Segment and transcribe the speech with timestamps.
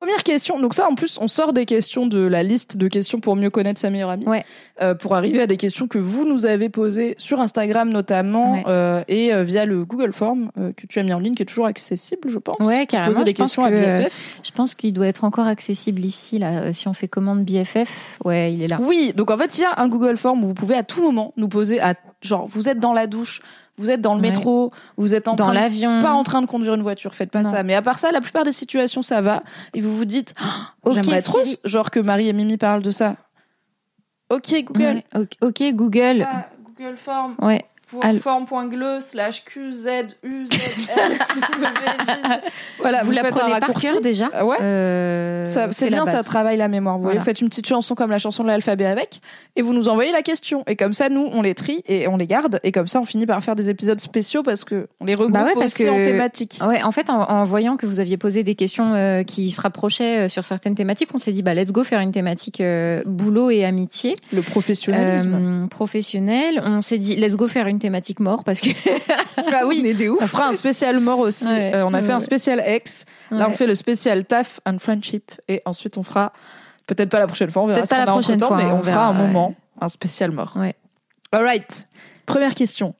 [0.00, 0.60] Première question.
[0.60, 3.50] Donc ça, en plus, on sort des questions de la liste de questions pour mieux
[3.50, 4.26] connaître sa meilleure amie.
[4.28, 4.44] Ouais.
[4.80, 8.64] Euh, pour arriver à des questions que vous nous avez posées sur Instagram notamment Ouais.
[8.68, 11.42] euh, et euh, via le Google Form euh, que tu as mis en ligne, qui
[11.42, 12.56] est toujours accessible, je pense.
[12.60, 13.12] Ouais, carrément.
[13.12, 14.38] Poser des je pense questions à que- BFF.
[14.44, 16.62] Je pense qu'il doit être encore accessible ici, là.
[16.62, 18.78] Euh, Si on fait commande BFF, ouais, il est là.
[18.80, 21.02] Oui, donc en fait, il y a un Google Form où vous pouvez à tout
[21.02, 23.42] moment nous poser à genre vous êtes dans la douche,
[23.78, 24.28] vous êtes dans le Ouais.
[24.28, 26.00] métro, vous êtes en Dans train de- l'avion.
[26.02, 27.50] pas en train de conduire une voiture, faites pas Non.
[27.50, 27.62] ça.
[27.62, 29.42] Mais à part ça, la plupart des situations ça va
[29.74, 30.34] et vous vous dites
[30.84, 33.16] oh, j'aimerais trop genre que Marie et Mimi parlent de ça.
[34.30, 34.82] OK Google.
[34.82, 36.26] Ouais, ok, ok, Google.
[36.30, 37.34] Ah, Google Form.
[37.40, 37.64] Ouais.
[38.20, 39.44] Form.gle slash
[42.80, 44.30] voilà, vous, la faites un prenez par cœur déjà.
[44.32, 46.96] Ah ouais Euh, Ça- c'est la bien, ça travaille la mémoire.
[46.96, 47.24] Vous voyez, Voilà.
[47.24, 49.20] faites une petite chanson comme la chanson de l'alphabet avec,
[49.56, 50.62] et vous nous envoyez la question.
[50.66, 52.60] Et comme ça, nous, on les trie et on les garde.
[52.62, 55.34] Et comme ça, on finit par faire des épisodes spéciaux parce que on les regroupe
[55.34, 56.58] Bah ouais, parce aussi que- en thématique.
[56.66, 59.60] Ouais, en fait, en, en voyant que vous aviez posé des questions euh, qui se
[59.60, 63.02] rapprochaient euh, sur certaines thématiques, on s'est dit, bah, let's go faire une thématique euh,
[63.06, 64.16] boulot et amitié.
[64.32, 65.34] Le professionnalisme.
[65.64, 66.62] Euh, professionnel.
[66.64, 68.70] On s'est dit, let's go faire une thématique mort parce que.
[69.36, 70.18] ah oui, on est des ouf.
[70.20, 71.46] on fera un spécial mort aussi.
[71.46, 71.72] Ouais.
[71.74, 72.12] Euh, on a fait Ouais.
[72.14, 73.04] un spécial ex.
[73.30, 75.32] Là, on fait le spécial taf and friendship.
[75.48, 76.32] Et ensuite, on fera,
[76.86, 78.78] peut-être pas la prochaine fois, on verra Peut-être ce pas la prochaine fois, mais on
[78.78, 80.54] on, fera un moment, un spécial mort.
[80.56, 80.74] Ouais.
[81.32, 81.86] All right.
[82.26, 82.94] Première question.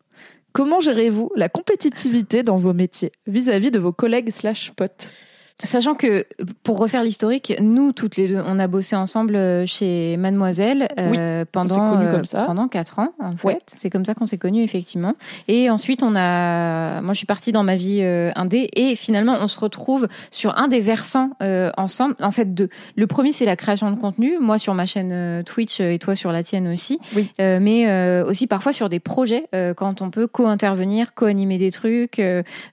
[0.53, 5.13] Comment gérez-vous la compétitivité dans vos métiers vis-à-vis de vos collègues slash potes?
[5.61, 6.25] Sachant que,
[6.63, 11.45] pour refaire l'historique, nous, toutes les deux, on a bossé ensemble euh, chez Mademoiselle euh,
[11.51, 12.45] pendant, euh, comme ça.
[12.45, 13.47] pendant quatre ans, en fait.
[13.49, 13.59] Ouais.
[13.67, 15.15] C'est comme ça qu'on s'est connus, effectivement.
[15.49, 17.01] Et ensuite, on a...
[17.03, 20.57] Moi, je suis partie dans ma vie euh, indé et finalement, on se retrouve sur
[20.57, 22.15] un des versants euh, ensemble.
[22.21, 22.69] En fait, deux.
[22.95, 24.39] Le premier, c'est la création de contenu.
[24.41, 27.01] Moi, sur ma chaîne euh, Twitch et toi sur la tienne aussi.
[27.17, 27.33] Oui.
[27.41, 31.73] Euh, mais euh, aussi parfois sur des projets, euh, quand on peut co-intervenir, co-animer des
[31.73, 32.23] trucs,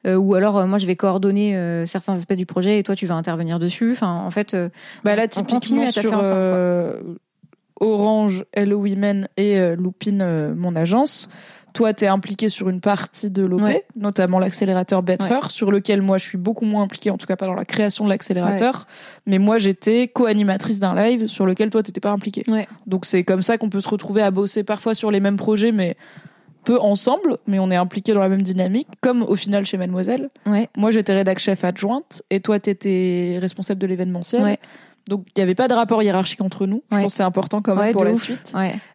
[0.06, 3.16] ou alors moi, je vais coordonner euh, certains aspects du projet et toi, tu vas
[3.16, 3.92] intervenir dessus.
[3.92, 4.70] Enfin, en fait, euh,
[5.04, 7.00] Bah là, typiquement à sur ensemble, euh,
[7.80, 11.30] Orange, Hello Women et euh, Lupin, euh, mon agence.
[11.74, 13.84] Toi, tu es impliqué sur une partie de l'OP, Ouais.
[13.98, 17.48] notamment l'accélérateur Better, sur lequel moi, je suis beaucoup moins impliquée, en tout cas pas
[17.48, 18.88] dans la création de l'accélérateur.
[19.26, 22.44] Mais moi, j'étais co-animatrice d'un live sur lequel toi, t'étais pas impliquée.
[22.88, 25.74] Donc c'est comme ça qu'on peut se retrouver à bosser parfois sur les mêmes projets,
[25.74, 25.98] mais
[26.66, 30.30] peu ensemble, mais on est impliqué dans la même dynamique, comme au final chez Mademoiselle.
[30.46, 30.70] ouais.
[30.76, 34.44] Moi, j'étais rédac chef adjointe et toi, t'étais responsable de l'événementiel.
[34.44, 34.60] Ouais.
[35.08, 36.82] Donc, il n'y avait pas de rapport hiérarchique entre nous.
[36.92, 38.24] Je pense que c'est important quand même pour la ouf.
[38.24, 38.54] suite.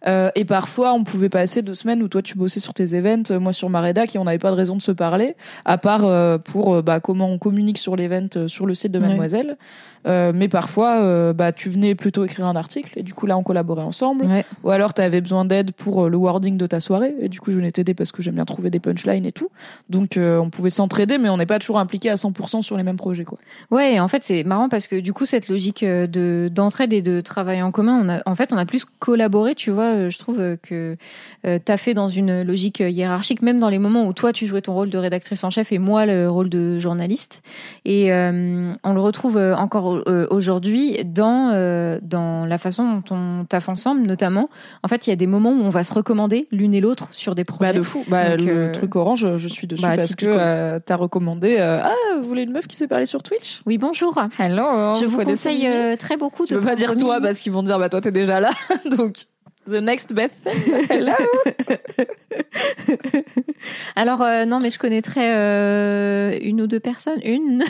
[0.09, 3.31] Euh, et parfois, on pouvait passer deux semaines où toi, tu bossais sur tes events,
[3.31, 5.79] euh, moi sur ma rédac, et on n'avait pas de raison de se parler, à
[5.79, 8.99] part euh, pour bah, comment on communique sur l'event sur le site de.
[8.99, 9.57] Mademoiselle.
[10.06, 13.37] Euh, mais parfois, euh, bah, tu venais plutôt écrire un article, et du coup, là,
[13.37, 14.25] on collaborait ensemble.
[14.27, 14.44] Ouais.
[14.65, 17.41] Ou alors, tu avais besoin d'aide pour euh, le wording de ta soirée, et du
[17.41, 19.50] coup, je venais t'aider parce que j'aime bien trouver des punchlines et tout.
[19.89, 22.97] Donc, on pouvait s'entraider, mais on n'est pas toujours impliqué à 100% sur les mêmes
[22.97, 23.25] projets.
[23.25, 23.39] Quoi.
[23.71, 27.21] Ouais, en fait, c'est marrant parce que du coup, cette logique de d'entraide et de
[27.21, 30.09] travail en commun, on a, en fait, on a plus collaboré, tu vois.
[30.09, 30.97] Je trouve que
[31.47, 34.62] euh, t'as fait dans une logique hiérarchique, même dans les moments où toi, tu jouais
[34.62, 37.43] ton rôle de rédactrice en chef et moi, le rôle de journaliste.
[37.84, 39.56] Et on le retrouve euh,
[39.91, 44.49] encore euh, aujourd'hui dans euh, dans la façon dont on taffe ensemble, notamment.
[44.83, 47.09] En fait, il y a des moments où on va se recommander l'une et l'autre
[47.12, 47.73] sur des projets.
[47.73, 48.05] Bah, de fou.
[48.09, 51.56] Bah, Donc, le euh, truc orange, je suis dessus bah, parce que euh, t'as recommandé.
[51.59, 53.62] euh, ah, vous voulez une meuf qui sait parler sur Twitch?
[53.67, 54.19] Oui, bonjour.
[54.39, 54.95] Hello.
[54.95, 55.69] Je vous conseille
[55.99, 58.12] très beaucoup Je de veux pas dire toi parce qu'ils vont dire bah toi t'es
[58.12, 58.51] déjà là.
[58.97, 59.17] Donc
[59.71, 60.87] the next best thing.
[60.91, 61.13] Hello.
[63.97, 67.21] Alors euh, non, mais je connaîtrais euh, une ou deux personnes.
[67.25, 67.63] Une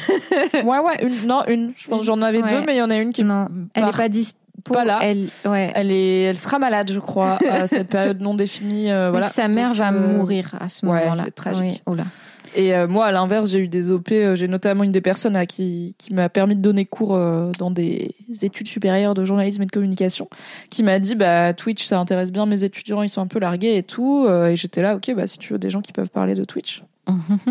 [0.55, 1.73] ouais ouais une non une.
[1.77, 2.49] Je pense j'en avais Ouais.
[2.49, 4.39] deux mais il y en a une qui Non, elle part- est pas dispo.
[4.61, 4.99] Pas là.
[5.03, 5.73] Elle, ouais.
[5.75, 8.91] Elle est elle sera malade je crois à cette période non définie.
[8.91, 9.29] euh, voilà.
[9.29, 11.23] sa mère Donc, va euh, mourir à ce ouais, moment-là.
[11.25, 11.83] c'est tragique.
[11.87, 12.03] Oui, oh.
[12.57, 14.09] Et euh, moi, à l'inverse, j'ai eu des OP.
[14.11, 17.17] j'ai notamment une des personnes à qui, qui m'a permis de donner cours
[17.59, 18.13] dans des
[18.43, 20.29] études supérieures de journalisme et de communication,
[20.69, 23.77] qui m'a dit bah Twitch, ça intéresse bien mes étudiants, ils sont un peu largués
[23.77, 24.27] et tout.
[24.29, 26.83] Et j'étais là, ok, bah si tu veux des gens qui peuvent parler de Twitch,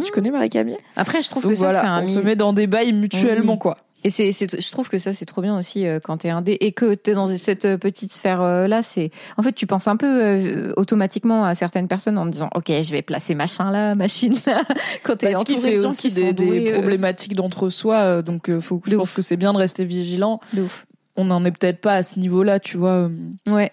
[0.05, 2.35] tu connais Marie-Camille Après, je trouve Donc que ça, voilà, c'est un on se met
[2.35, 3.59] dans des bails mutuellement Oui.
[3.59, 3.77] quoi.
[4.05, 6.71] Et c'est, je trouve que ça c'est trop bien aussi euh, quand t'es indé et
[6.71, 8.67] que t'es dans cette euh, petite sphère euh.
[8.81, 12.67] C'est, en fait, tu penses un peu euh, automatiquement à certaines personnes en disant, ok,
[12.67, 14.61] je vais placer machin là, machine là.
[15.03, 18.21] Quand t'es Parce entouré fait de gens qui des, sont des doués, euh, problématiques d'entre-soi,
[18.21, 19.15] donc faut, je pense ouf.
[19.15, 20.39] que c'est bien de rester vigilant.
[20.53, 20.85] de ouf.
[21.17, 23.09] On n'en est peut-être pas à ce niveau-là, tu vois.
[23.47, 23.71] Ouais.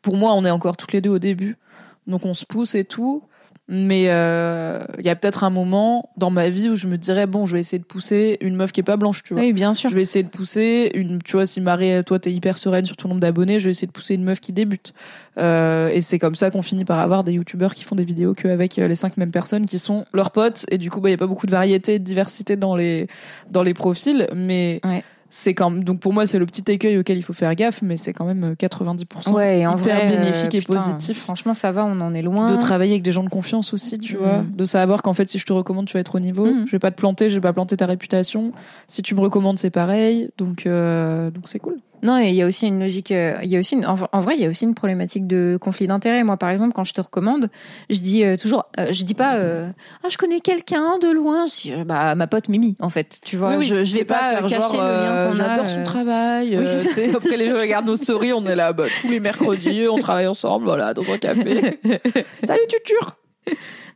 [0.00, 1.58] Pour moi, on est encore toutes les deux au début,
[2.06, 3.22] donc on se pousse et tout.
[3.70, 7.26] Mais euh, il y a peut-être un moment dans ma vie où je me dirais
[7.26, 9.42] bon, je vais essayer de pousser une meuf qui est pas blanche, tu vois.
[9.42, 9.90] Oui, bien sûr.
[9.90, 12.96] Je vais essayer de pousser une, tu vois, si Marie, toi, t'es hyper sereine sur
[12.96, 14.94] ton nombre d'abonnés, je vais essayer de pousser une meuf qui débute.
[15.38, 18.32] Euh, et c'est comme ça qu'on finit par avoir des youtubeurs qui font des vidéos
[18.32, 20.64] qu'avec euh, les cinq mêmes personnes qui sont leurs potes.
[20.70, 22.74] Et du coup, bah, il y a pas beaucoup de variété et de diversité dans
[22.74, 23.06] les,
[23.50, 24.26] dans les profils.
[24.34, 25.04] Mais Ouais.
[25.28, 27.82] C'est quand même, donc pour moi, c'est le petit écueil auquel il faut faire gaffe,
[27.82, 30.74] mais c'est quand même euh, 90% Ouais, et en hyper vrai, euh, bénéfique et putain,
[30.74, 31.18] positif.
[31.18, 32.50] Franchement, ça va, on en est loin.
[32.50, 34.18] De travailler avec des gens de confiance aussi, tu Mm.
[34.18, 34.42] vois.
[34.54, 36.46] De savoir qu'en fait, si je te recommande, tu vas être au niveau.
[36.46, 36.64] Mm.
[36.66, 38.52] Je vais pas te planter, je vais pas planter ta réputation.
[38.86, 40.30] Si tu me recommandes, c'est pareil.
[40.38, 41.76] Donc, euh, donc c'est cool.
[42.02, 43.10] Non, et il y a aussi une logique.
[43.10, 45.26] euh, Il y a aussi une- en, en vrai, il y a aussi une problématique
[45.26, 46.22] de conflit d'intérêts.
[46.24, 47.50] Moi, par exemple, quand je te recommande,
[47.90, 49.68] je dis euh, toujours, euh, je dis pas, euh,
[50.04, 51.46] ah, je connais quelqu'un de loin.
[51.46, 53.18] Je dis, bah, ma pote Mimi, en fait.
[53.24, 55.34] Tu vois, je, je vais pas, faire cacher genre, le lien euh, qu'on.
[55.34, 56.56] J'adore son travail.
[56.58, 57.16] Oui, c'est ça.
[57.16, 60.26] après, les gens regardent nos stories, on est là, bah, tous les mercredis, on travaille
[60.26, 61.80] ensemble, voilà, dans un café.
[62.44, 63.16] Salut, tuture!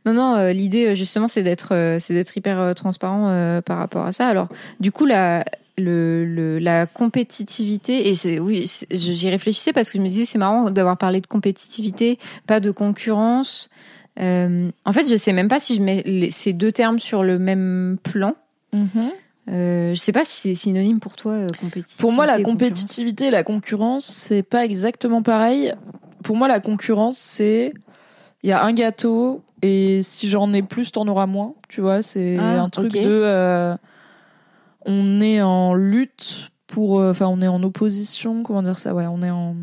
[0.05, 4.05] Non, non, euh, l'idée justement, c'est d'être, euh, c'est d'être hyper euh, transparent par rapport
[4.05, 4.27] à ça.
[4.27, 4.49] Alors,
[4.81, 5.45] du coup, la,
[5.77, 10.69] le, le- la compétitivité, et oui, j'y réfléchissais parce que je me disais, c'est marrant
[10.71, 13.69] d'avoir parlé de compétitivité, pas de concurrence.
[14.19, 17.23] Euh, en fait, je sais même pas si je mets les- ces deux termes sur
[17.23, 18.35] le même plan.
[19.49, 21.99] Euh, je sais pas si c'est synonyme pour toi, euh, compétitivité.
[22.01, 25.73] Pour moi, la et compétitivité et la concurrence, c'est pas exactement pareil.
[26.23, 27.73] Pour moi, la concurrence, c'est
[28.43, 31.55] il y a un gâteau et si j'en ai plus, t'en auras moins.
[31.67, 33.01] Tu vois, c'est Ah, un truc ok.
[33.01, 33.75] de euh,
[34.85, 38.43] on est en lutte pour, euh, enfin, on est en opposition.
[38.43, 38.93] Comment dire ça?
[38.93, 39.55] Ouais, on est en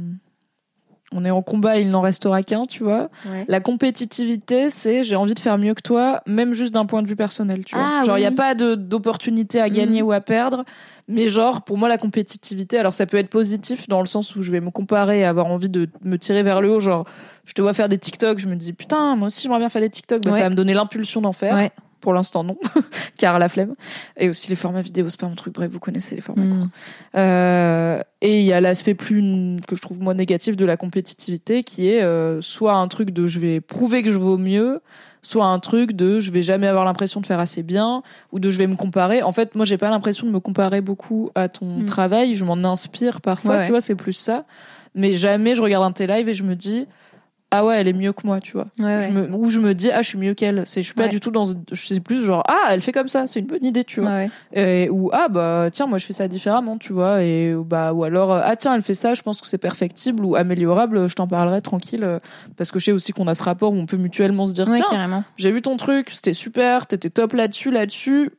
[1.12, 3.08] on est en combat, il n'en restera qu'un, tu vois.
[3.28, 3.44] Ouais.
[3.48, 7.08] La compétitivité, c'est j'ai envie de faire mieux que toi, même juste d'un point de
[7.08, 7.84] vue personnel, tu vois.
[7.84, 10.06] Ah, genre, il oui, n'y a pas d'opportunité à gagner Mhm.
[10.06, 10.64] ou à perdre,
[11.08, 14.42] mais genre, pour moi, la compétitivité, alors ça peut être positif dans le sens où
[14.42, 17.04] je vais me comparer et avoir envie de me tirer vers le haut, genre,
[17.44, 19.82] je te vois faire des TikTok, je me dis, putain, moi aussi, j'aimerais bien faire
[19.82, 20.36] des TikTok, bah, Ouais.
[20.36, 21.56] ça va me donner l'impulsion d'en faire.
[21.56, 21.72] Ouais.
[22.00, 22.56] Pour l'instant, non,
[23.18, 23.74] car la flemme.
[24.16, 25.54] Et aussi les formats vidéo, c'est pas mon truc.
[25.54, 26.58] Bref, vous connaissez les formats Mm.
[26.60, 26.68] courts.
[27.16, 29.20] Euh, et il y a l'aspect plus
[29.66, 33.26] que je trouve moins négatif de la compétitivité, qui est euh, soit un truc de
[33.26, 34.80] je vais prouver que je vaux mieux,
[35.22, 38.50] soit un truc de je vais jamais avoir l'impression de faire assez bien, ou de
[38.50, 39.22] je vais me comparer.
[39.22, 41.86] En fait, moi, j'ai pas l'impression de me comparer beaucoup à ton Mm.
[41.86, 42.34] travail.
[42.34, 43.64] Je m'en inspire parfois, Ouais, ouais.
[43.66, 44.44] tu vois, c'est plus ça.
[44.94, 46.86] Mais jamais je regarde un tes live et je me dis
[47.52, 48.66] ah ouais, elle est mieux que moi, tu vois.
[48.78, 49.06] Ouais, ouais.
[49.08, 50.62] Je me, ou je me dis ah je suis mieux qu'elle.
[50.66, 51.08] C'est je suis pas Ouais.
[51.08, 53.64] du tout dans je sais plus genre ah elle fait comme ça, c'est une bonne
[53.64, 54.24] idée, tu vois.
[54.52, 58.04] Et- ou ah bah tiens moi je fais ça différemment tu vois et bah ou
[58.04, 61.26] alors ah tiens elle fait ça je pense que c'est perfectible ou améliorable je t'en
[61.26, 62.18] parlerai tranquille
[62.56, 64.66] parce que je sais aussi qu'on a ce rapport où on peut mutuellement se dire
[64.72, 65.24] tiens carrément.
[65.36, 68.30] j'ai vu ton truc c'était super t'étais top là-dessus là-dessus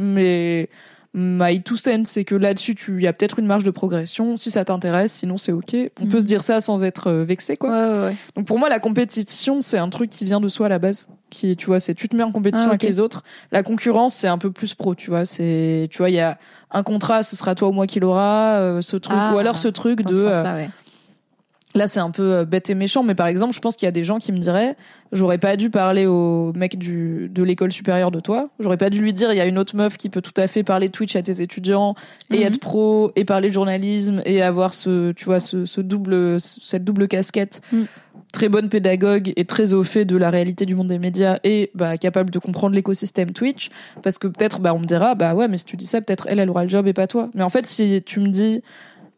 [0.00, 0.68] mais
[1.18, 4.50] my two cents c'est que là-dessus tu y a peut-être une marge de progression si
[4.50, 6.10] ça t'intéresse sinon c'est ok on Mhm.
[6.10, 8.16] peut se dire ça sans être euh, vexé quoi Ouais, ouais, ouais.
[8.36, 11.08] donc pour moi, la compétition, c'est un truc qui vient de soi à la base.
[11.30, 13.24] Qui, tu vois, c'est tu te mets en compétition Ah, avec les autres.
[13.50, 15.24] La concurrence, c'est un peu plus pro, tu vois.
[15.24, 16.38] C'est, tu vois, il y a
[16.70, 19.56] un contrat, ce sera toi ou moi qui l'aura, euh, ce truc, Ah, ou alors
[19.58, 20.12] ce truc de.
[20.12, 20.66] ce euh.
[21.76, 23.88] Là, c'est un peu euh, bête et méchant, mais par exemple, je pense qu'il y
[23.88, 24.76] a des gens qui me diraient,
[25.12, 28.48] j'aurais pas dû parler au mec du de l'école supérieure de toi.
[28.58, 30.46] J'aurais pas dû lui dire, il y a une autre meuf qui peut tout à
[30.46, 31.94] fait parler Twitch à tes étudiants
[32.32, 32.42] et Mhm.
[32.42, 36.84] être pro et parler de journalisme et avoir ce, tu vois, ce, ce double, cette
[36.84, 37.60] double casquette.
[37.72, 37.86] Mhm.
[38.32, 41.70] Très bonne pédagogue et très au fait de la réalité du monde des médias et
[41.74, 43.70] bah, capable de comprendre l'écosystème Twitch.
[44.02, 46.26] Parce que peut-être, bah, on me dira, bah ouais, mais si tu dis ça, peut-être
[46.28, 47.30] elle, elle aura le job et pas toi.
[47.34, 48.62] Mais en fait, si tu me dis,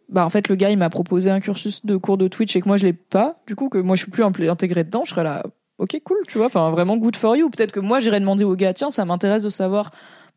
[0.08, 2.60] bah en fait, le gars, il m'a proposé un cursus de cours de Twitch et
[2.60, 5.10] que moi, je l'ai pas, du coup, que moi, je suis plus intégré dedans, je
[5.10, 5.42] serais là,
[5.78, 7.50] ok, cool, tu vois, enfin, vraiment good for you.
[7.50, 9.90] Peut-être que moi, j'irais demander au gars, tiens, ça m'intéresse de savoir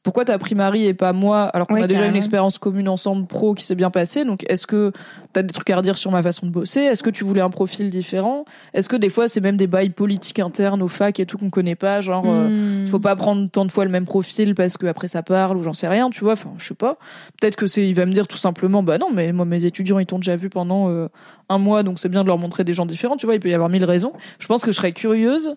[0.04, 2.14] pourquoi t'as pris Marie et pas moi, alors qu'on Ouais, a déjà carrément.
[2.14, 4.26] une expérience commune ensemble pro qui s'est bien passée.
[4.26, 4.92] Donc, est-ce que
[5.32, 6.80] t'as des trucs à redire sur ma façon de bosser?
[6.80, 8.44] Est-ce que tu voulais un profil différent?
[8.74, 11.52] Est-ce que des fois, c'est même des bails politiques internes aux facs et tout qu'on
[11.52, 12.88] connaît pas, genre, euh, Hmm.
[12.88, 15.62] faut pas prendre tant de fois le même profil parce que après ça parle ou
[15.62, 16.34] j'en sais rien, tu vois?
[16.34, 16.98] Enfin, je sais pas.
[17.40, 20.00] Peut-être que c'est, il va me dire tout simplement, bah non, mais moi mes étudiants
[20.00, 21.08] ils t'ont déjà vu pendant euh,
[21.50, 23.36] un mois, donc c'est bien de leur montrer des gens différents, tu vois?
[23.36, 24.14] Il peut y avoir mille raisons.
[24.40, 25.56] Je pense que je serais curieuse,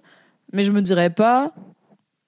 [0.53, 1.53] mais je me dirais pas,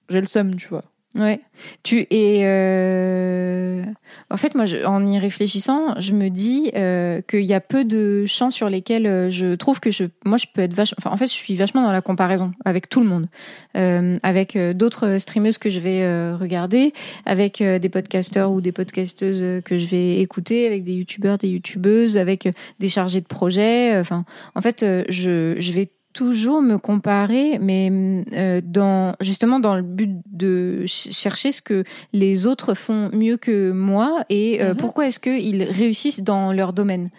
[0.09, 0.83] j'ai le seum, tu vois?
[1.17, 1.39] Ouais.
[1.83, 3.83] Tu et euh...
[4.29, 8.25] En fait, moi, en y réfléchissant, je me dis euh, qu'il y a peu de
[8.27, 10.79] champs sur lesquels euh, je trouve que je, moi, je peux être.
[10.79, 13.27] Enfin, en fait, je suis vachement dans la comparaison avec tout le monde,
[13.73, 16.93] avec d'autres streameuses que je vais regarder,
[17.25, 22.17] avec des podcasteurs ou des podcasteuses que je vais écouter, avec des youtubeurs, des youtubeuses,
[22.17, 22.47] avec
[22.79, 23.95] des chargés de projet.
[23.95, 27.91] euh, Enfin, en fait, je, je vais toujours me comparer, mais
[28.33, 33.37] euh, dans justement dans le but de ch- chercher ce que les autres font mieux
[33.37, 34.77] que moi et euh, Mhm.
[34.77, 37.09] pourquoi est-ce qu'ils réussissent dans leur domaine?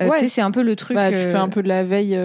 [0.00, 0.18] Euh, Ouais.
[0.18, 0.94] Tu sais, c'est un peu le truc.
[0.96, 2.16] Bah, tu fais un peu de la veille.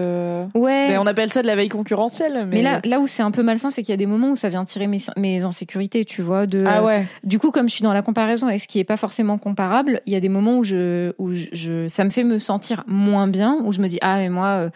[0.54, 0.88] Ouais.
[0.90, 2.46] mais on appelle ça de la veille concurrentielle.
[2.46, 4.30] Mais, Mais là, là où c'est un peu malsain, c'est qu'il y a des moments
[4.30, 6.46] où ça vient tirer mes, mes insécurités, tu vois.
[6.46, 7.06] De, ah ouais.
[7.24, 10.00] Du coup, comme je suis dans la comparaison avec ce qui est pas forcément comparable,
[10.06, 12.84] il y a des moments où je, où je, je- ça me fait me sentir
[12.86, 14.70] moins bien, où je me dis ah mais moi,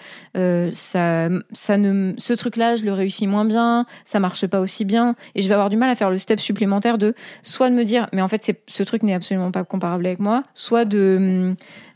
[0.73, 5.14] ça, ça ne, ce truc-là, je le réussis moins bien, ça marche pas aussi bien,
[5.34, 7.84] et je vais avoir du mal à faire le step supplémentaire de soit de me
[7.84, 11.54] dire mais en fait ce truc n'est absolument pas comparable avec moi, soit de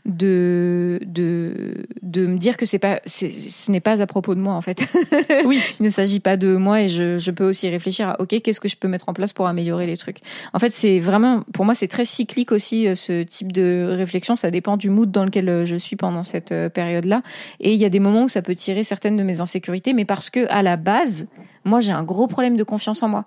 [0.09, 4.53] de de de me dire que c'est pas ce n'est pas à propos de moi
[4.53, 4.87] en fait.
[5.45, 5.61] Oui.
[5.79, 8.59] Il ne s'agit pas de moi et je, je peux aussi réfléchir à ok qu'est-ce
[8.59, 10.19] que je peux mettre en place pour améliorer les trucs?
[10.53, 14.35] En fait c'est vraiment pour moi c'est très cyclique aussi euh, ce type de réflexion.
[14.35, 17.21] Ça dépend du mood dans lequel euh, je suis pendant cette euh, période là.
[17.59, 20.05] Et il y a des moments où ça peut tirer certaines de mes insécurités, mais
[20.05, 21.27] parce que à la base
[21.63, 23.25] moi j'ai un gros problème de confiance en moi.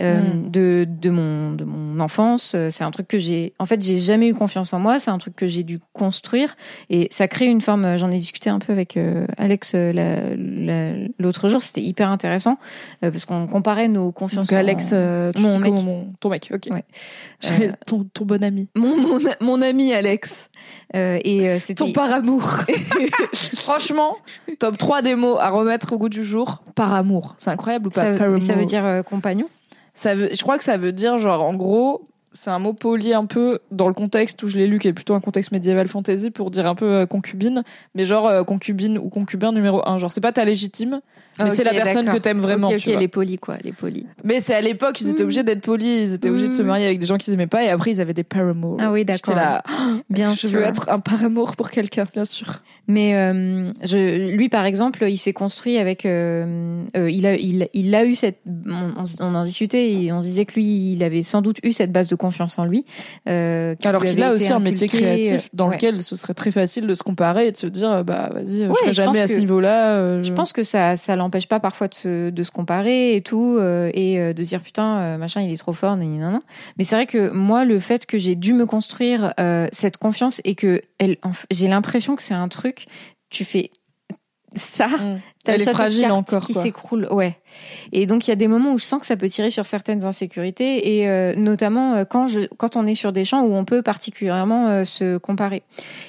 [0.00, 0.50] Euh, Mm.
[0.50, 3.98] de, de mon de mon enfance Euh, c'est un truc que j'ai en fait j'ai
[3.98, 6.54] jamais eu confiance en moi c'est un truc que j'ai dû construire
[6.90, 10.34] et ça crée une forme euh, j'en ai discuté un peu avec euh, Alex la-
[10.36, 12.58] la- l'autre jour c'était hyper intéressant
[13.04, 14.88] euh, parce qu'on comparait nos confiances Donc Alex,
[15.34, 15.72] tu mon mec.
[15.82, 16.50] mon- ton mec.
[16.52, 16.70] Ok.
[16.70, 16.84] Ouais.
[17.86, 18.68] Ton, ton bon ami.
[18.74, 20.50] mon, mon, mon ami Alex
[20.94, 22.42] et c'était Ton par amour.
[23.54, 24.16] Franchement,
[24.58, 26.62] top 3 des mots à remettre au goût du jour.
[26.74, 27.34] Par amour.
[27.38, 28.16] C'est incroyable ou pas?
[28.16, 29.46] Ça, ça veut dire compagnon
[29.96, 33.60] Je crois que ça veut dire, genre, en gros, c'est un mot poli un peu
[33.70, 36.50] dans le contexte où je l'ai lu, qui est plutôt un contexte médiéval fantasy, pour
[36.50, 39.98] dire un peu euh, concubine, mais genre euh, concubine ou concubin numéro un.
[39.98, 41.00] Genre, c'est pas ta légitime,
[41.38, 42.68] mais c'est Ok, la personne que t'aimes vraiment.
[42.68, 43.00] ok, tu ok, vois.
[43.00, 46.14] les polis quoi les polis Mais c'est à l'époque, ils étaient obligés d'être polis, ils
[46.14, 46.66] étaient obligés de se Mm.
[46.66, 48.76] marier avec des gens qu'ils aimaient pas, et après, ils avaient des paramours.
[48.80, 49.34] Ah oui, J'étais d'accord.
[49.36, 49.62] là,
[50.10, 50.58] Bien que je sûr.
[50.58, 52.62] veux être un paramour pour quelqu'un, bien sûr.
[52.88, 56.06] Mais euh, je, lui, par exemple, il s'est construit avec.
[56.06, 58.38] euh, euh, il a, il, il a eu cette.
[59.18, 61.90] On, en discutait et on se disait que lui, il avait sans doute eu cette
[61.90, 62.84] base de confiance en lui.
[63.26, 65.74] Alors qu'il a aussi un métier créatif dans ouais.
[65.74, 68.68] lequel ce serait très facile de se comparer et de se dire, bah vas-y, je
[68.68, 69.96] Ouais, serai je pense jamais à ce niveau-là.
[69.96, 71.94] euh, Je pense que ça, ça l'empêche pas parfois de
[72.42, 75.56] se, comparer et tout, euh, et euh, de se dire putain, euh, machin, il est
[75.56, 75.96] trop fort.
[75.96, 79.34] Mais c'est vrai que moi, le fait que j'ai dû me construire
[79.72, 80.80] cette confiance et que
[81.50, 82.86] j'ai l'impression que c'est un truc,
[83.30, 83.70] tu fais
[84.54, 85.18] ça, Mm.
[85.44, 86.62] t'as Elle le est de fragile encore, qui quoi.
[86.62, 87.36] s'écroule, ouais.
[87.92, 89.66] Et donc il y a des moments où je sens que ça peut tirer sur
[89.66, 93.54] certaines insécurités et euh, notamment euh, quand je quand on est sur des champs où
[93.54, 95.62] on peut particulièrement euh, se comparer.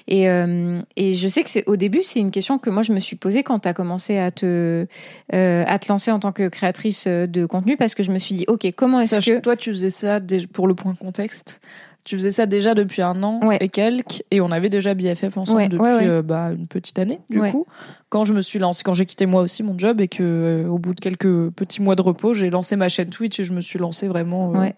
[0.08, 2.94] Et euh, et je sais que c'est au début c'est une question que moi je
[2.94, 4.86] me suis posée quand tu as commencé à te
[5.34, 8.36] euh, à te lancer en tant que créatrice de contenu parce que je me suis
[8.36, 10.20] dit OK, comment est-ce Sache que que toi, tu faisais ça
[10.54, 11.60] pour le point contexte.
[12.08, 13.58] Tu faisais ça déjà depuis un an Ouais.
[13.60, 16.98] et quelques, et on avait déjà BFF ensemble Ouais, depuis ouais, euh, bah, une petite
[17.00, 17.66] année, du coup.
[18.08, 20.68] Quand je me suis lancée, quand j'ai quitté moi aussi mon job et que euh,
[20.70, 23.52] au bout de quelques petits mois de repos, j'ai lancé ma chaîne Twitch et je
[23.54, 24.54] me suis lancée vraiment.
[24.56, 24.70] euh.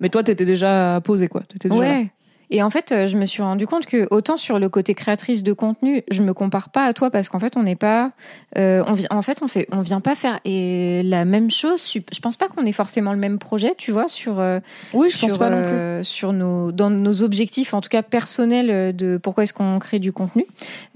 [0.00, 1.42] Mais toi, t'étais déjà posée, quoi.
[1.48, 2.04] T'étais déjà là.
[2.50, 5.42] Et en fait, euh, je me suis rendu compte que autant sur le côté créatrice
[5.42, 8.10] de contenu, je me compare pas à toi parce qu'en fait, on n'est pas,
[8.58, 11.94] euh, on vient, en fait, on fait, on vient pas faire et la même chose.
[12.12, 14.58] Je pense pas qu'on ait forcément le même projet, tu vois, sur, euh,
[14.92, 16.04] Oui, je sur, pense pas non plus.
[16.04, 20.12] sur nos, dans nos objectifs, en tout cas personnels, de pourquoi est-ce qu'on crée du
[20.12, 20.44] contenu.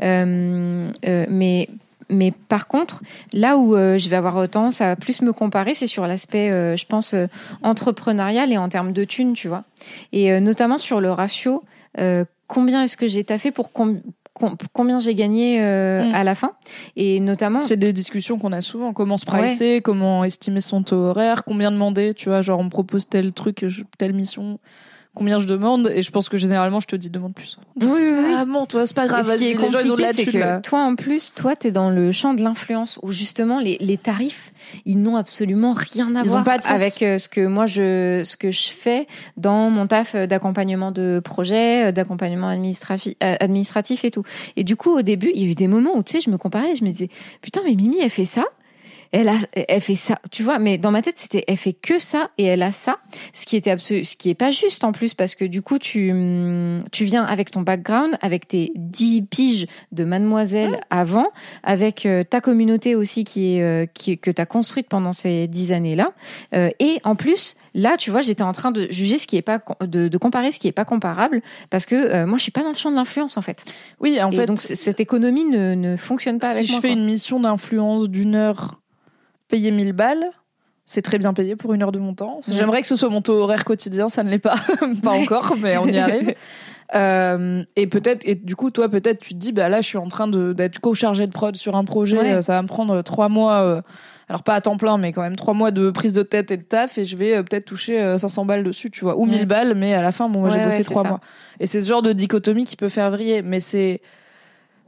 [0.00, 1.68] Mais
[2.08, 5.86] mais par contre, là où euh, je vais avoir tendance à plus me comparer, c'est
[5.86, 7.26] sur l'aspect, euh, je pense, euh,
[7.62, 9.64] entrepreneurial et en termes de thunes, tu vois.
[10.12, 11.62] Et notamment sur le ratio,
[12.46, 14.00] combien est-ce que j'ai taffé pour com-
[14.32, 16.14] com- combien j'ai gagné Mm.
[16.14, 16.52] à la fin
[16.96, 18.92] Et notamment, C'est des discussions qu'on a souvent.
[18.92, 22.14] Comment se pricer, comment estimer son taux horaire, combien demander.
[22.14, 23.64] Tu vois, genre on me propose tel truc,
[23.98, 24.58] telle mission,
[25.14, 25.90] combien je demande.
[25.94, 27.58] Et je pense que généralement je te dis demande plus.
[27.80, 28.34] Oui, oui, oui.
[28.36, 29.26] Ah bon, toi c'est pas grave.
[29.28, 30.60] ce qui est les gens ils ont de compliqué, la c'est thune, que là.
[30.60, 34.52] toi, en plus, toi, t'es dans le champ de l'influence où justement les, les tarifs,
[34.84, 38.36] ils n'ont absolument rien à Ils voir pas avec euh, ce que moi je, ce
[38.36, 39.06] que je fais
[39.36, 44.22] dans mon taf euh, d'accompagnement de projet, euh, d'accompagnement administratif, administratif et tout.
[44.56, 46.30] Et du coup, au début, il y a eu des moments où tu sais, je
[46.30, 47.08] me comparais, et je me disais,
[47.40, 48.44] putain, mais Mimi, elle fait ça.
[49.14, 50.58] Elle a, elle fait ça, tu vois.
[50.58, 52.96] Mais dans ma tête, c'était, elle fait que ça et elle a ça,
[53.32, 55.78] ce qui était absolu, ce qui est pas juste en plus parce que du coup,
[55.78, 56.12] tu,
[56.90, 61.28] tu viens avec ton background, avec tes 10 piges de mademoiselle avant,
[61.62, 65.46] avec euh, ta communauté aussi qui est, euh, qui, que tu as construite pendant ces
[65.46, 66.12] 10 années-là.
[66.54, 69.42] Euh, et en plus, là, tu vois, j'étais en train de juger ce qui est
[69.42, 71.40] pas, de, de comparer ce qui est pas comparable
[71.70, 73.62] parce que euh, moi, je suis pas dans le champ de l'influence en fait.
[74.00, 76.80] Oui, en Et fait, donc cette économie ne, ne fonctionne pas si avec je moi.
[76.80, 76.96] fais quoi.
[76.96, 78.80] une mission d'influence d'une heure
[79.54, 80.24] payée 1000 balles,
[80.84, 82.40] c'est très bien payé pour une heure de mon temps.
[82.46, 82.54] Ouais.
[82.54, 84.56] J'aimerais que ce soit mon taux horaire quotidien, ça ne l'est pas,
[85.04, 86.34] pas encore, mais on y arrive.
[86.94, 89.96] Euh, et peut-être, et du coup, toi, peut-être, tu te dis, bah là, je suis
[89.98, 92.32] en train d'être co-chargé de prod sur un projet, Ouais.
[92.34, 93.80] euh, ça va me prendre trois mois, euh,
[94.28, 96.58] alors pas à temps plein, mais quand même trois mois de prise de tête et
[96.58, 99.24] de taf, et je vais euh, peut-être toucher euh, 500 balles dessus, tu vois, ou
[99.24, 99.46] 1000 Ouais.
[99.46, 101.20] balles, mais à la fin, bon, moi, j'ai bossé trois mois.
[101.58, 104.02] Et c'est ce genre de dichotomie qui peut faire vriller, mais c'est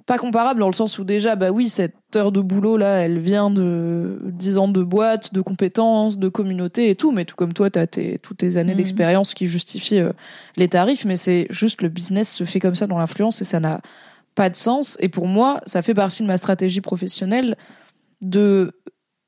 [0.06, 3.18] pas comparable dans le sens où déjà, bah oui, cette heure de boulot là, elle
[3.18, 7.52] vient de 10 ans de boîte, de compétences, de communauté et tout, mais tout comme
[7.52, 8.76] toi, t'as tes, toutes tes années Mhm.
[8.78, 10.12] d'expérience qui justifient euh,
[10.56, 13.58] les tarifs, mais c'est juste le business se fait comme ça dans l'influence et ça
[13.58, 13.80] n'a
[14.36, 14.96] pas de sens.
[15.00, 17.56] Et pour moi, ça fait partie de ma stratégie professionnelle
[18.22, 18.72] de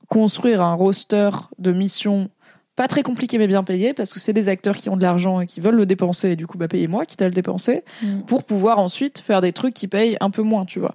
[0.09, 2.31] construire un roster de missions
[2.79, 5.41] pas très compliqué mais bien payé parce que c'est des acteurs qui ont de l'argent
[5.41, 8.21] et qui veulent le dépenser et du coup bah payez-moi quitte à le dépenser Mm.
[8.27, 10.95] pour pouvoir ensuite faire des trucs qui payent un peu moins tu vois.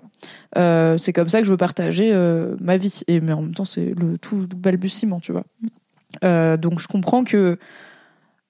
[0.58, 3.02] Euh, c'est comme ça que je veux partager euh, ma vie.
[3.08, 5.44] Et mais en même temps c'est le tout balbutiement tu vois.
[6.24, 7.58] Euh, donc je comprends que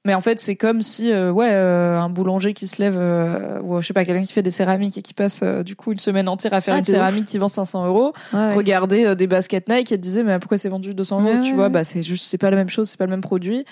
[0.06, 3.62] mais en fait c'est comme si euh, ouais euh, un boulanger qui se lève euh,
[3.62, 6.00] ou je sais pas quelqu'un qui fait des céramiques et qui passe du coup une
[6.00, 6.88] semaine entière à faire Ah, une ouf.
[6.88, 10.70] céramique qui vend 500 euros Ouais, euh, des baskets Nike et disait mais pourquoi c'est
[10.70, 11.70] vendu 200 euros Ouais, tu vois?
[11.70, 13.66] bah c'est juste c'est pas la même chose c'est pas le même produit.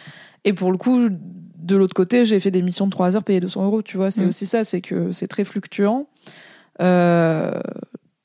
[0.46, 3.40] Et pour le coup de l'autre côté j'ai fait des missions de 3 heures payées
[3.42, 4.10] 200 euros tu vois?
[4.12, 4.28] C'est Mm.
[4.28, 6.08] aussi ça c'est que c'est très fluctuant.
[6.82, 7.60] Euh,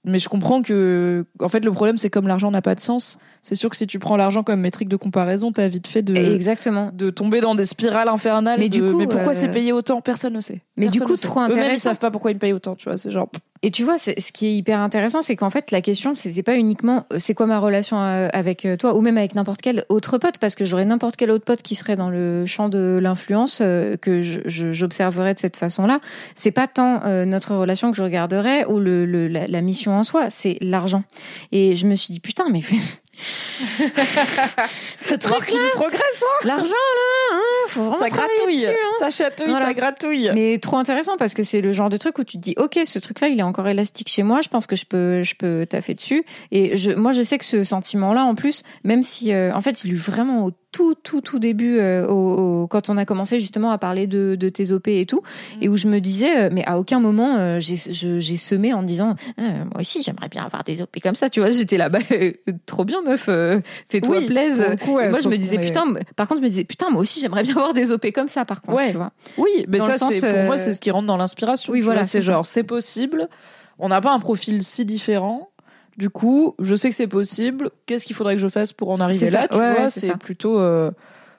[0.07, 3.19] mais je comprends que en fait le problème c'est comme l'argent n'a pas de sens
[3.43, 6.15] c'est sûr que si tu prends l'argent comme métrique de comparaison t'as vite fait de
[6.17, 6.91] Exactement.
[6.95, 9.73] de tomber dans des spirales infernales Mais de, du coup, mais pourquoi euh, c'est payé
[9.73, 10.01] autant?
[10.01, 11.27] Personne ne sait Mais du coup, ne sait.
[11.27, 11.91] trop eux-mêmes ils intéressant.
[11.91, 13.29] savent pas pourquoi ils payent autant tu vois c'est genre
[13.63, 16.43] Et tu vois, c'est- ce qui est hyper intéressant, c'est qu'en fait, la question, c'était
[16.43, 19.61] pas uniquement euh, c'est quoi ma relation euh, avec euh, toi ou même avec n'importe
[19.63, 22.69] quel autre pote, parce que j'aurais n'importe quel autre pote qui serait dans le champ
[22.69, 26.01] de l'influence que j'observerais de cette façon-là.
[26.35, 30.31] C'est pas tant notre relation que je regarderais ou le- la, la mission en soi,
[30.31, 31.03] c'est l'argent.
[31.53, 32.61] Et je me suis dit putain, mais
[34.99, 38.57] c'est trop qu'il progresse l'argent là, hein, faut vraiment ça gratouille.
[38.57, 38.93] dessus, hein.
[38.99, 39.67] ça chatouille Voilà.
[39.67, 40.31] ça gratouille.
[40.35, 42.79] Mais trop intéressant parce que c'est le genre de truc où tu te dis ok
[42.85, 45.35] ce truc là il est encore élastique chez moi je pense que je peux je
[45.35, 46.25] peux taffer dessus.
[46.53, 49.61] Et je moi je sais que ce sentiment là en plus même si euh, en
[49.61, 53.05] fait j'ai lu vraiment au tout tout tout début euh, au, au- quand on a
[53.07, 55.23] commencé justement à parler de, de tes op et tout
[55.63, 57.77] et où je me disais euh, mais à aucun moment euh, j'ai
[58.37, 61.51] semé en disant Ah, moi aussi j'aimerais bien avoir des op comme ça tu vois
[61.51, 62.01] j'étais là-bas
[62.67, 63.29] trop bien meuf
[63.89, 64.27] fais-toi Oui,
[64.83, 65.85] coup, ouais, moi je me disais est- putain
[66.17, 68.45] par contre je me disais putain moi aussi j'aimerais bien avoir des op comme ça
[68.45, 68.91] par contre Ouais.
[68.91, 71.17] tu vois Oui, mais Dans ça, sens, c'est pour moi, c'est ce qui rentre dans
[71.17, 71.73] l'inspiration.
[71.73, 73.29] Oui, voilà, c'est genre, c'est possible.
[73.79, 75.49] On n'a pas un profil si différent.
[75.97, 77.71] Du coup, je sais que c'est possible.
[77.87, 79.49] Qu'est-ce qu'il faudrait que je fasse pour en arriver là ça.
[79.49, 80.59] Tu Ouais, vois, ouais, c'est plutôt.
[80.59, 80.91] euh,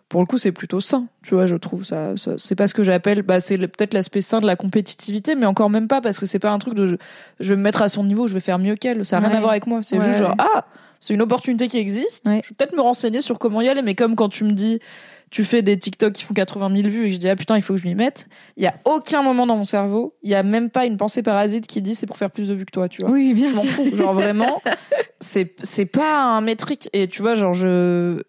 [0.10, 1.06] pour le coup, c'est plutôt sain.
[1.24, 2.16] Tu vois, je trouve ça.
[2.18, 3.22] ça- c'est pas ce que j'appelle.
[3.24, 6.40] Bah, c'est peut-être l'aspect sain de la compétitivité, mais encore même pas parce que c'est
[6.40, 6.88] pas un truc de.
[6.88, 6.96] Je,
[7.40, 9.04] je vais me mettre à son niveau, je vais faire mieux qu'elle.
[9.06, 9.82] Ça n'a rien à voir avec moi.
[9.84, 10.66] C'est juste genre ah,
[11.02, 12.24] c'est une opportunité qui existe.
[12.26, 14.80] Je vais peut-être me renseigner sur comment y aller, mais comme quand tu me dis
[15.30, 17.62] tu fais des TikTok qui font 80 000 vues et je dis ah putain il
[17.62, 18.28] faut que je m'y mette.
[18.56, 21.22] Il y a aucun moment dans mon cerveau il y a même pas une pensée
[21.22, 23.12] parasite qui dit c'est pour faire plus de vues que toi tu vois.
[23.12, 23.70] Oui bien je sûr.
[23.72, 23.96] fous.
[23.96, 24.62] Genre vraiment
[25.20, 26.90] c'est c'est pas un métrique.
[26.94, 28.22] Et tu vois genre je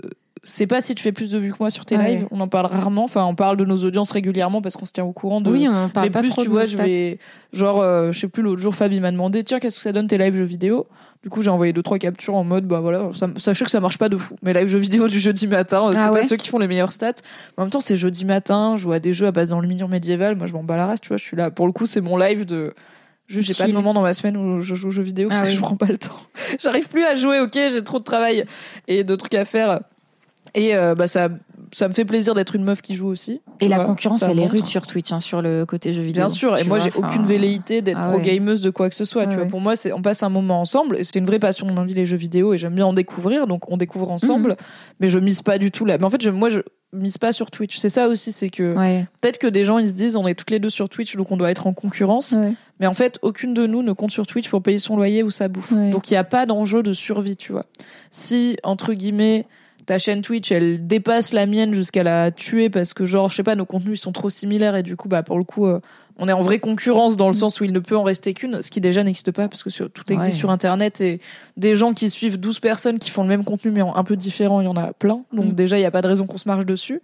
[0.42, 2.10] c'est pas si tu fais plus de vues que moi sur tes Ouais.
[2.14, 4.92] lives on en parle rarement enfin on parle de nos audiences régulièrement parce qu'on se
[4.92, 6.76] tient au courant de Oui, on en parle mais pas plus trop tu vois je
[6.76, 7.18] vais
[7.52, 10.06] genre euh, je sais plus l'autre jour Fabi m'a demandé tiens qu'est-ce que ça donne
[10.06, 10.86] tes lives jeux vidéo?
[11.22, 13.80] Du coup j'ai envoyé deux trois captures en mode bah voilà ça, sachez que ça
[13.80, 16.12] marche pas de fou mes lives jeux vidéo du jeudi matin euh, c'est Ah pas
[16.14, 17.12] ouais ceux qui font les meilleures stats
[17.56, 19.66] en même temps c'est jeudi matin je joue à des jeux à base dans le
[19.68, 21.72] million médiéval moi je m'en bats la race tu vois je suis là pour le
[21.72, 22.72] coup c'est mon live de
[23.30, 25.44] j'ai pas de moment dans ma semaine où je joue aux jeux vidéo parce Ah
[25.44, 25.56] que oui.
[25.56, 26.16] je prends pas le temps.
[26.62, 28.46] J'arrive plus à jouer, ok, j'ai trop de travail
[28.86, 29.80] et de trucs à faire.
[30.54, 31.28] Et euh, bah ça,
[31.72, 33.40] ça me fait plaisir d'être une meuf qui joue aussi.
[33.58, 36.02] tu Et la vois, concurrence, elle est rude sur Twitch, hein, sur le côté jeux
[36.02, 36.22] vidéo.
[36.22, 38.22] Bien sûr, et Tu moi j'ai aucune velléité d'être ah pro ouais.
[38.22, 39.24] gameuse de quoi que ce soit.
[39.24, 39.50] tu Ouais, vois, ouais.
[39.50, 41.84] pour moi, c'est on passe un moment ensemble et c'est une vraie passion de ma
[41.84, 44.50] vie les jeux vidéo et j'aime bien en découvrir, donc on découvre ensemble.
[44.50, 44.56] Mhm.
[45.00, 45.98] Mais je mise pas du tout là.
[45.98, 46.60] Mais en fait, je, moi je
[46.94, 47.76] mise pas sur Twitch.
[47.78, 50.34] C'est ça aussi, c'est que Ouais, peut-être que des gens ils se disent on est
[50.34, 52.32] toutes les deux sur Twitch donc on doit être en concurrence.
[52.38, 52.54] ouais.
[52.80, 55.30] Mais en fait, aucune de nous ne compte sur Twitch pour payer son loyer ou
[55.30, 55.74] sa bouffe.
[55.90, 57.64] Donc il n'y a pas d'enjeu de survie, tu vois.
[58.10, 59.46] Si, entre guillemets,
[59.88, 63.42] ta chaîne Twitch, elle dépasse la mienne jusqu'à la tuer parce que genre, je sais
[63.42, 65.80] pas, nos contenus ils sont trop similaires et du coup, bah pour le coup, euh,
[66.18, 68.60] on est en vraie concurrence dans le sens où il ne peut en rester qu'une,
[68.60, 70.38] ce qui déjà n'existe pas parce que sur- tout existe Ouais.
[70.38, 71.20] sur Internet et
[71.56, 74.14] des gens qui suivent 12 personnes qui font le même contenu mais en un peu
[74.16, 75.22] différent, il y en a plein.
[75.32, 75.52] Donc Mm.
[75.52, 77.00] déjà, il y a pas de raison qu'on se marche dessus.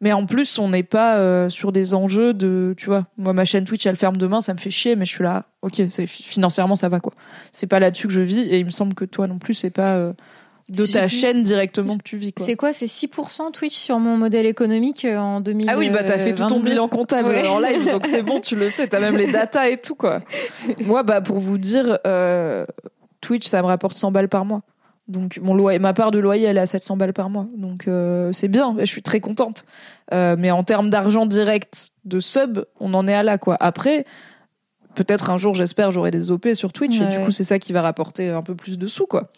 [0.00, 3.44] Mais en plus, on n'est pas euh, sur des enjeux de, tu vois, moi ma
[3.44, 6.74] chaîne Twitch elle ferme demain, ça me fait chier, mais je suis là, ok, financièrement
[6.74, 7.12] ça va quoi.
[7.52, 9.70] C'est pas là-dessus que je vis et il me semble que toi non plus, c'est
[9.70, 10.12] pas euh,
[10.70, 12.46] de ta chaîne directement que tu vis quoi.
[12.46, 16.02] C'est quoi C'est 6% Twitch sur mon modèle économique euh, en 2000 Ah oui, bah
[16.04, 17.46] t'as fait tout ton bilan comptable Ouais.
[17.46, 20.22] en live, donc c'est bon, tu le sais, t'as même les datas et tout quoi.
[20.80, 22.64] Moi, bah pour vous dire, euh,
[23.20, 24.62] Twitch ça me rapporte 100 balles par mois.
[25.06, 27.86] Donc mon loyer, ma part de loyer elle est à 700 balles par mois, donc
[27.88, 29.66] euh, c'est bien, je suis très contente.
[30.14, 33.58] Euh, mais en termes d'argent direct de sub, on en est à là quoi.
[33.60, 34.06] Après,
[34.94, 37.24] peut-être un jour, j'espère, j'aurai des OP sur Twitch et du Ouais.
[37.24, 39.30] coup c'est ça qui va rapporter un peu plus de sous quoi.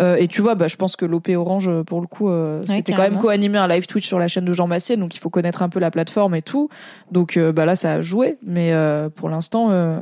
[0.00, 2.74] Euh, et tu vois, bah je pense que l'OP Orange pour le coup, euh, Ouais,
[2.76, 5.18] c'était quand même co-animé un live Twitch sur la chaîne de Jean Massier, donc il
[5.18, 6.68] faut connaître un peu la plateforme et tout.
[7.10, 10.00] Donc euh, bah là ça a joué, mais euh, pour l'instant, euh,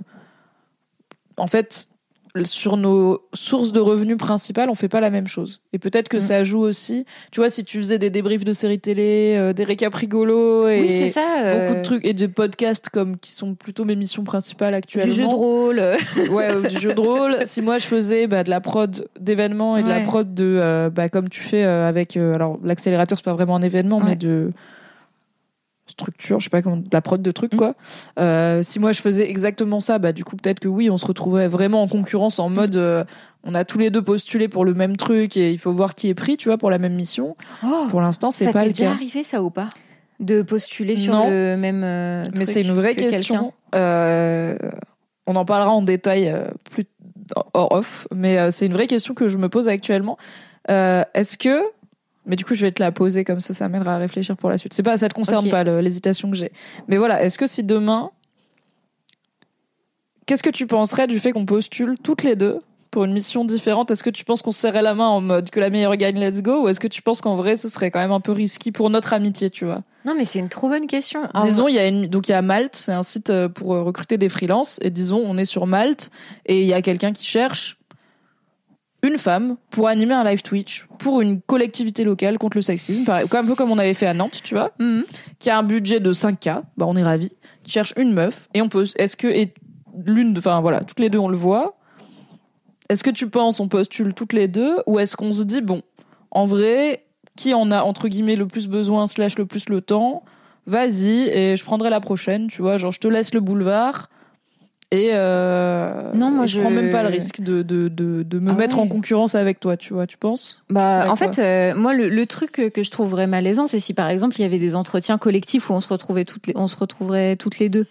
[1.37, 1.89] en fait,
[2.45, 5.61] sur nos sources de revenus principales, on fait pas la même chose.
[5.75, 6.21] Et peut-être que Mm.
[6.21, 7.05] ça joue aussi.
[7.31, 10.81] Tu vois, si tu faisais des débriefs de séries télé, euh, des récaps rigolos et
[10.81, 11.41] Oui, c'est ça.
[11.45, 15.09] euh, beaucoup de trucs et des podcasts comme qui sont plutôt mes missions principales actuellement.
[15.11, 15.83] Du jeu de rôle.
[15.99, 17.37] Si- ouais, ou du jeu de rôle.
[17.45, 20.89] Si moi je faisais bah, de la prod d'événements et de la prod de, euh,
[20.91, 24.05] bah, comme tu fais euh, avec, euh, alors l'accélérateur c'est pas vraiment un événement, Ouais.
[24.07, 24.53] mais de
[25.87, 27.57] structure, je sais pas comment, la prod de trucs Mm.
[27.57, 27.75] quoi.
[28.19, 31.05] Euh, si moi je faisais exactement ça, bah du coup peut-être que oui, on se
[31.07, 33.05] retrouvait vraiment en concurrence en mode, euh,
[33.45, 36.09] on a tous les deux postulé pour le même truc et il faut voir qui
[36.09, 37.37] est pris, tu vois, pour la même mission.
[37.65, 38.91] Oh, Pour l'instant, c'est ça pas t'est le déjà cas.
[38.93, 39.69] arrivé ça ou pas?
[40.21, 41.29] De postuler sur Non.
[41.29, 41.83] le même.
[41.83, 43.53] euh, Mais c'est une vraie que question.
[43.75, 46.35] On en parlera en détail
[46.71, 46.85] plus
[47.55, 50.17] hors off, mais c'est une vraie question que je me pose actuellement.
[50.69, 51.63] Est-ce que,
[52.27, 54.51] mais du coup je vais te la poser comme ça, ça m'aidera à réfléchir pour
[54.51, 54.75] la suite.
[54.75, 56.53] C'est pas, ça te concerne pas l'hésitation que j'ai.
[56.89, 58.11] Mais voilà, est-ce que si demain,
[60.27, 63.91] qu'est-ce que tu penserais du fait qu'on postule toutes les deux pour une mission différente?
[63.91, 66.19] Est-ce que tu penses qu'on se serrait la main en mode que la meilleure gagne,
[66.21, 68.33] let's go, ou est-ce que tu penses qu'en vrai ce serait quand même un peu
[68.33, 69.83] risqué pour notre amitié, tu vois?
[70.05, 71.21] Non, mais c'est une trop bonne question.
[71.35, 73.49] En- Disons, il y a une, donc il y a Malte, c'est un site euh,
[73.49, 74.79] pour euh, recruter des freelances.
[74.83, 76.11] Et disons, on est sur Malte
[76.45, 77.79] et il y a quelqu'un qui cherche
[79.03, 83.27] une femme pour animer un live Twitch pour une collectivité locale contre le sexisme, un
[83.45, 85.03] peu comme on avait fait à Nantes, tu vois, Mhm.
[85.39, 87.33] qui a un budget de 5K, bah on est ravis,
[87.65, 88.49] qui cherche une meuf.
[88.55, 89.53] Et on peut, est-ce que, et
[90.07, 91.77] l'une, de- enfin voilà, toutes les deux on le voit.
[92.89, 94.77] Est-ce que tu penses on postule toutes les deux?
[94.87, 95.83] Ou est-ce qu'on se dit bon,
[96.31, 97.05] en vrai,
[97.37, 100.23] qui en a entre guillemets le plus besoin slash le plus le temps?
[100.67, 104.09] Vas-y et je prendrai la prochaine, tu vois, genre je te laisse le boulevard
[104.95, 108.23] et euh, Non, moi, et je je- prends même pas le risque de de de,
[108.23, 108.83] de me Ah mettre ouais.
[108.83, 110.63] en concurrence avec toi, tu vois, tu penses?
[110.69, 113.95] Bah, Tu en fait, euh, moi, le, le truc que, je trouverais malaisant, c'est si
[113.95, 116.67] par exemple il y avait des entretiens collectifs où on se retrouvait toutes les, on
[116.67, 117.87] se retrouverait toutes les deux.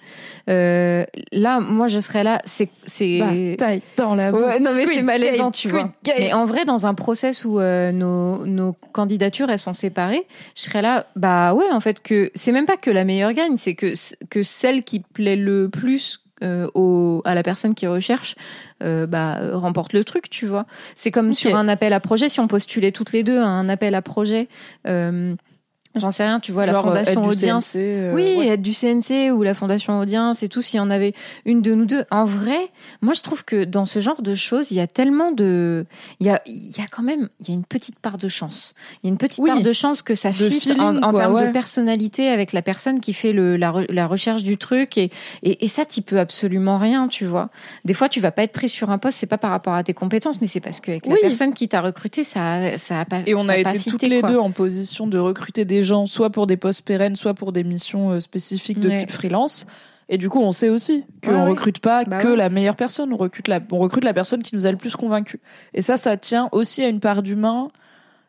[0.47, 2.39] Euh, là, moi, je serais là.
[2.45, 3.17] C'est, c'est.
[3.57, 5.91] Bataille dans la Ouais, non mais Squid c'est malaisant, Game, tu vois.
[6.03, 6.15] Game.
[6.19, 10.61] Mais en vrai, dans un process où euh, nos, nos candidatures elles sont séparées, je
[10.61, 11.07] serais là.
[11.15, 13.93] Bah ouais, en fait que c'est même pas que la meilleure gagne, c'est que
[14.29, 18.35] que celle qui plaît le plus euh, au, à la personne qui recherche,
[18.83, 20.65] euh, bah remporte le truc, tu vois.
[20.95, 22.29] C'est comme sur un appel à projet.
[22.29, 24.47] Si on postulait toutes les deux à un appel à projet.
[24.87, 25.35] Euh,
[25.95, 27.65] J'en sais rien, tu vois, la Genre, euh, fondation aide audience.
[27.73, 28.47] CNC, euh, Oui, ouais.
[28.47, 31.13] être du CNC ou la Fondation Audience et tout, s'il y en avait
[31.45, 32.05] une de nous deux.
[32.11, 32.69] En vrai,
[33.01, 35.85] moi, je trouve que dans ce genre de choses, il y a tellement de.
[36.21, 37.27] Il y a, il y a quand même.
[37.41, 38.73] Il y a une petite part de chance.
[39.03, 39.49] Il y a une petite Oui.
[39.49, 41.47] part de chance que ça De fit feeling, en, en quoi, termes ouais.
[41.47, 44.97] de personnalité avec la personne qui fait le, la, re- la recherche du truc.
[44.97, 45.09] Et,
[45.43, 47.49] et, et ça, tu peux absolument rien, tu vois.
[47.83, 49.83] Des fois, tu vas pas être pris sur un poste, c'est pas par rapport à
[49.83, 51.15] tes compétences, mais c'est parce qu'avec Oui.
[51.21, 53.19] la personne qui t'a recruté, ça, ça a pas.
[53.25, 54.29] Et on a été fité, toutes les quoi.
[54.29, 57.63] deux en position de recruter des gens, soit pour des postes pérennes, soit pour des
[57.63, 58.97] missions euh, spécifiques de Ouais.
[58.97, 59.65] type freelance.
[60.09, 61.47] Et du coup, on sait aussi qu'on ouais.
[61.49, 62.35] recrute pas Bah que ouais.
[62.35, 64.95] la meilleure personne, on recrute la, on recrute la personne qui nous a le plus
[64.95, 65.39] convaincu.
[65.73, 67.69] Et ça, ça tient aussi à une part d'humain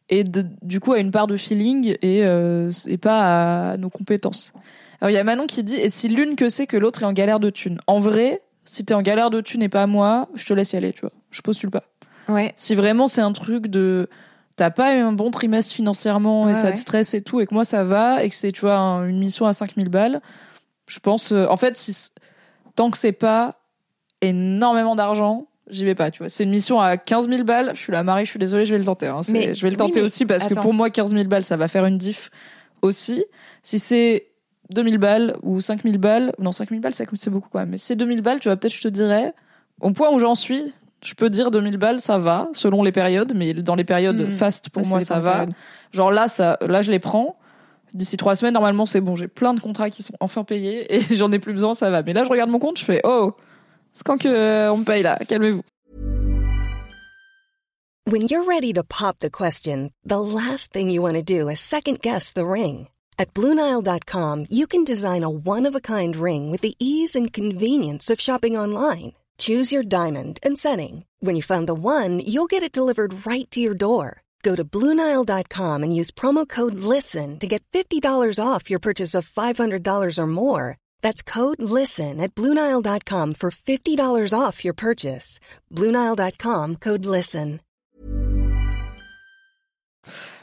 [0.09, 3.91] et de- du coup à une part de feeling et, euh, et pas à nos
[3.91, 4.53] compétences.
[5.01, 7.07] Alors il y a Manon qui dit et si l'une que c'est que l'autre est
[7.07, 7.79] en galère de thunes?
[7.89, 10.77] En vrai, si t'es en galère de thunes et pas moi, je te laisse y
[10.77, 11.13] aller, tu vois.
[11.33, 11.83] Je postule pas.
[12.29, 12.53] Ouais.
[12.55, 14.09] Si vraiment c'est un truc de
[14.63, 16.75] t'as pas eu un bon trimestre financièrement et ça ouais.
[16.75, 19.09] te stresse et tout et que moi ça va et que c'est tu vois un-
[19.09, 20.21] une mission à 5000 balles,
[20.87, 22.11] je pense euh, en fait si
[22.77, 23.57] tant que c'est pas
[24.21, 26.29] énormément d'argent, j'y vais pas, tu vois.
[26.29, 28.73] C'est une mission à 15 000 balles, je suis la Marie, je suis désolée, je
[28.73, 29.21] vais le tenter hein.
[29.33, 31.67] Mais- je vais le tenter aussi parce que pour moi 15 000 balles ça va
[31.67, 32.31] faire une diff
[32.83, 33.25] aussi.
[33.65, 34.29] Si c'est
[34.71, 37.87] 2000 balles ou 5000 balles, non 5000 balles c'est c'est beaucoup quand même, mais si
[37.87, 39.35] c'est 2000 balles, tu vois peut-être je te dirais
[39.81, 40.73] au point où j'en suis,
[41.05, 44.31] Je peux dire 2000 balles, ça va, selon les périodes, mais dans les périodes Mhm.
[44.33, 45.31] fast, pour Ouais, moi, ça va.
[45.33, 45.55] des périodes.
[45.93, 47.37] Genre là, ça, là, je les prends.
[47.93, 49.17] D'ici trois semaines, normalement, c'est bon.
[49.17, 52.03] J'ai plein de contrats qui sont enfin payés et j'en ai plus besoin, ça va.
[52.03, 53.33] Mais là, je regarde mon compte, je fais, oh,
[53.91, 55.63] c'est quand que euh, on me paye là Calmez-vous.
[58.11, 61.57] When you're ready to pop the question, the last thing you want to do is
[61.61, 62.89] second guess the ring.
[63.19, 67.33] At Bluenile.com, you can design a one of a kind ring with the ease and
[67.33, 69.13] convenience of shopping online.
[69.39, 71.05] Choose your diamond and setting.
[71.21, 74.23] When you find the one, you'll get it delivered right to your door.
[74.43, 78.03] Go to Bluenile.com and use promo code LISTEN to get $50
[78.45, 80.79] off your purchase of $500 or more.
[81.01, 85.39] That's code LISTEN at Bluenile.com for $50 off your purchase.
[85.71, 87.61] Bluenile.com code LISTEN.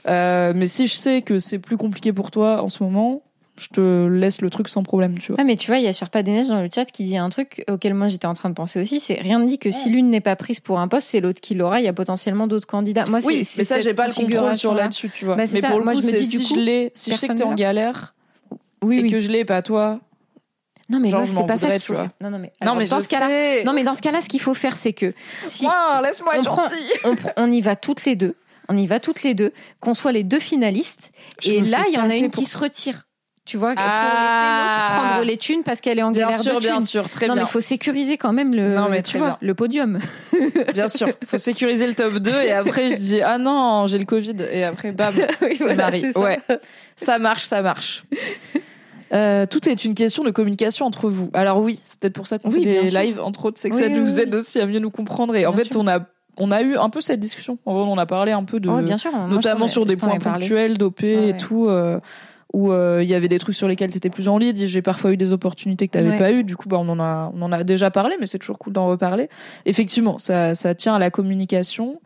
[0.07, 3.21] Euh, mais si je sais que c'est plus compliqué pour toi en ce moment,
[3.59, 5.37] je te laisse le truc sans problème, tu vois.
[5.39, 7.17] Ah, mais tu vois, il y a Sherpa des Neiges dans le chat qui dit
[7.17, 8.99] un truc auquel moi j'étais en train de penser aussi.
[8.99, 11.41] C'est rien ne dit que si l'une n'est pas prise pour un poste, c'est l'autre
[11.41, 11.79] qui l'aura.
[11.81, 13.05] Il y a potentiellement d'autres candidats.
[13.05, 15.35] Moi, oui, mais ça, j'ai pas le contrôle sur là-dessus, tu vois.
[15.35, 15.69] Bah, mais ça.
[15.69, 17.27] pour le Moi, coup, je me dis, du si coup, je l'ai, si je sais
[17.27, 18.13] que t'es en galère
[18.83, 19.11] Oui, et oui.
[19.11, 19.99] que je l'ai pas toi.
[20.91, 22.09] Non, mais c'est pas ça qu'il faut faire.
[22.19, 24.41] Non, non, mais, non, mais dans ce cas-là, non, mais dans ce cas-là, ce qu'il
[24.41, 25.67] faut faire, c'est que si
[26.03, 26.33] laisse-moi
[27.03, 28.35] on prend- on, y va toutes les deux,
[28.69, 31.93] on y va toutes les deux, qu'on soit les deux finalistes, Je et là, il
[31.93, 33.03] y en a une pour- qui se retire.
[33.49, 34.13] Tu vois, pour Ah.
[34.21, 36.85] laisser l'autre prendre les thunes parce qu'elle est en Bien galère sûr, de bien thunes.
[36.85, 37.41] sûr, très non, bien.
[37.43, 39.37] mais il faut sécuriser quand même le, Non, mais tu très vois, bien.
[39.41, 39.97] le podium.
[40.75, 44.05] Bien sûr, faut sécuriser le top 2 et après je dis ah non, j'ai le
[44.05, 46.13] Covid et après bam, Oui, c'est voilà, Marie.
[46.13, 46.19] ça.
[46.19, 46.39] Ouais.
[46.95, 48.03] Ça marche, ça marche.
[49.11, 51.31] Euh, tout est une question de communication entre vous.
[51.33, 52.99] Alors oui, c'est peut-être pour ça qu'on Oui, fait bien des sûr.
[52.99, 55.47] lives entre autres, c'est que Oui, ça nous aide aussi à mieux nous comprendre et
[55.47, 55.81] en Bien fait sûr.
[55.81, 56.01] on a
[56.37, 57.57] on a eu un peu cette discussion.
[57.65, 59.11] En vrai, on a parlé un peu de Ouais, bien sûr.
[59.11, 61.99] moi, notamment sur des points ponctuels d'OP Ouais, et tout euh,
[62.53, 64.81] où euh, il y avait des trucs sur lesquels tu étais plus en lead, j'ai
[64.81, 66.17] parfois eu des opportunités que tu n'avais Ouais.
[66.17, 68.39] pas eu, du coup bah on en a on en a déjà parlé mais c'est
[68.39, 69.29] toujours cool d'en reparler.
[69.65, 71.99] Effectivement, ça ça tient à la communication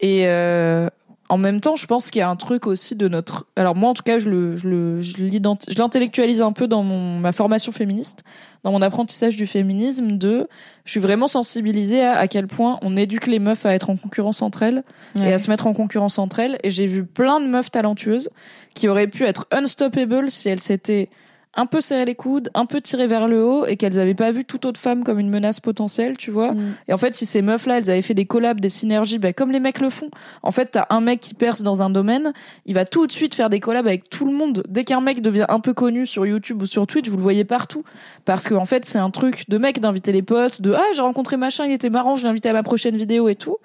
[0.00, 0.88] et euh,
[1.30, 3.46] en même temps, je pense qu'il y a un truc aussi de notre.
[3.56, 6.68] Alors moi, en tout cas, je le, je le, je l'identi- je l'intellectualise un peu
[6.68, 8.24] dans mon ma formation féministe,
[8.62, 10.18] dans mon apprentissage du féminisme.
[10.18, 10.46] De,
[10.84, 13.96] je suis vraiment sensibilisée à à quel point on éduque les meufs à être en
[13.96, 14.82] concurrence entre elles
[15.16, 16.58] et à se mettre en concurrence entre elles.
[16.62, 18.28] Et j'ai vu plein de meufs talentueuses
[18.74, 21.08] qui auraient pu être unstoppable si elles s'étaient
[21.56, 24.32] un peu serré les coudes, un peu tiré vers le haut et qu'elles avaient pas
[24.32, 26.52] vu toute autre femme comme une menace potentielle, tu vois.
[26.52, 26.74] Mm.
[26.88, 29.50] Et en fait, si ces meufs-là, elles avaient fait des collabs, des synergies, bah, comme
[29.50, 30.10] les mecs le font.
[30.42, 32.32] En fait, t'as un mec qui perce dans un domaine,
[32.66, 34.64] il va tout de suite faire des collabs avec tout le monde.
[34.68, 37.44] Dès qu'un mec devient un peu connu sur YouTube ou sur Twitch, vous le voyez
[37.44, 37.84] partout.
[38.24, 41.02] Parce que, en fait, c'est un truc de mec d'inviter les potes, de, ah, j'ai
[41.02, 43.58] rencontré machin, il était marrant, je l'ai invité à ma prochaine vidéo et tout.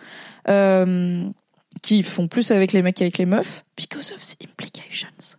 [0.47, 1.23] Euh,
[1.81, 3.63] qui font plus avec les mecs qu'avec les meufs?
[3.77, 5.38] Because of the implications.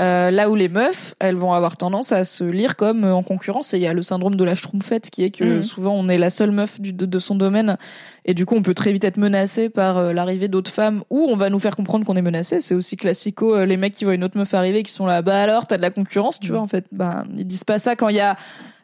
[0.00, 3.22] Euh, là où les meufs, elles vont avoir tendance à se lire comme euh, en
[3.22, 3.74] concurrence.
[3.74, 5.62] Et il y a le syndrome de la schtroumpfette qui est que Mhm.
[5.62, 7.76] souvent on est la seule meuf du- de, de son domaine.
[8.24, 11.26] Et du coup, on peut très vite être menacé par euh, l'arrivée d'autres femmes ou
[11.28, 12.60] on va nous faire comprendre qu'on est menacé.
[12.60, 13.64] C'est aussi classico.
[13.64, 15.82] les mecs qui voient une autre meuf arriver qui sont là, bah alors, t'as de
[15.82, 16.54] la concurrence, tu Mhm.
[16.54, 16.86] vois, en fait.
[16.92, 18.36] Bah, ils disent pas ça quand il y a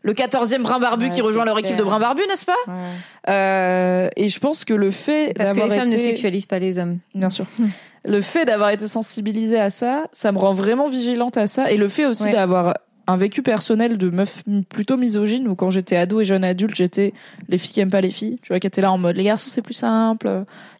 [0.02, 1.66] le 14e brin barbu Ouais, qui rejoint leur clair.
[1.66, 2.52] équipe de brin barbu, n'est-ce pas?
[2.68, 2.74] Ouais.
[3.28, 6.78] Euh, Et je pense que le fait Parce que les femmes ne sexualisent pas les
[6.78, 6.98] hommes.
[7.14, 7.46] Bien sûr.
[8.06, 11.70] Le fait d'avoir été sensibilisée à ça, ça me rend vraiment vigilante à ça.
[11.70, 12.32] Et le fait aussi Ouais.
[12.32, 12.74] d'avoir
[13.06, 17.12] un vécu personnel de meuf plutôt misogyne, où quand j'étais ado et jeune adulte, j'étais
[17.48, 18.38] les filles qui aiment pas les filles.
[18.42, 20.28] Tu vois, qui étaient là en mode, les garçons c'est plus simple,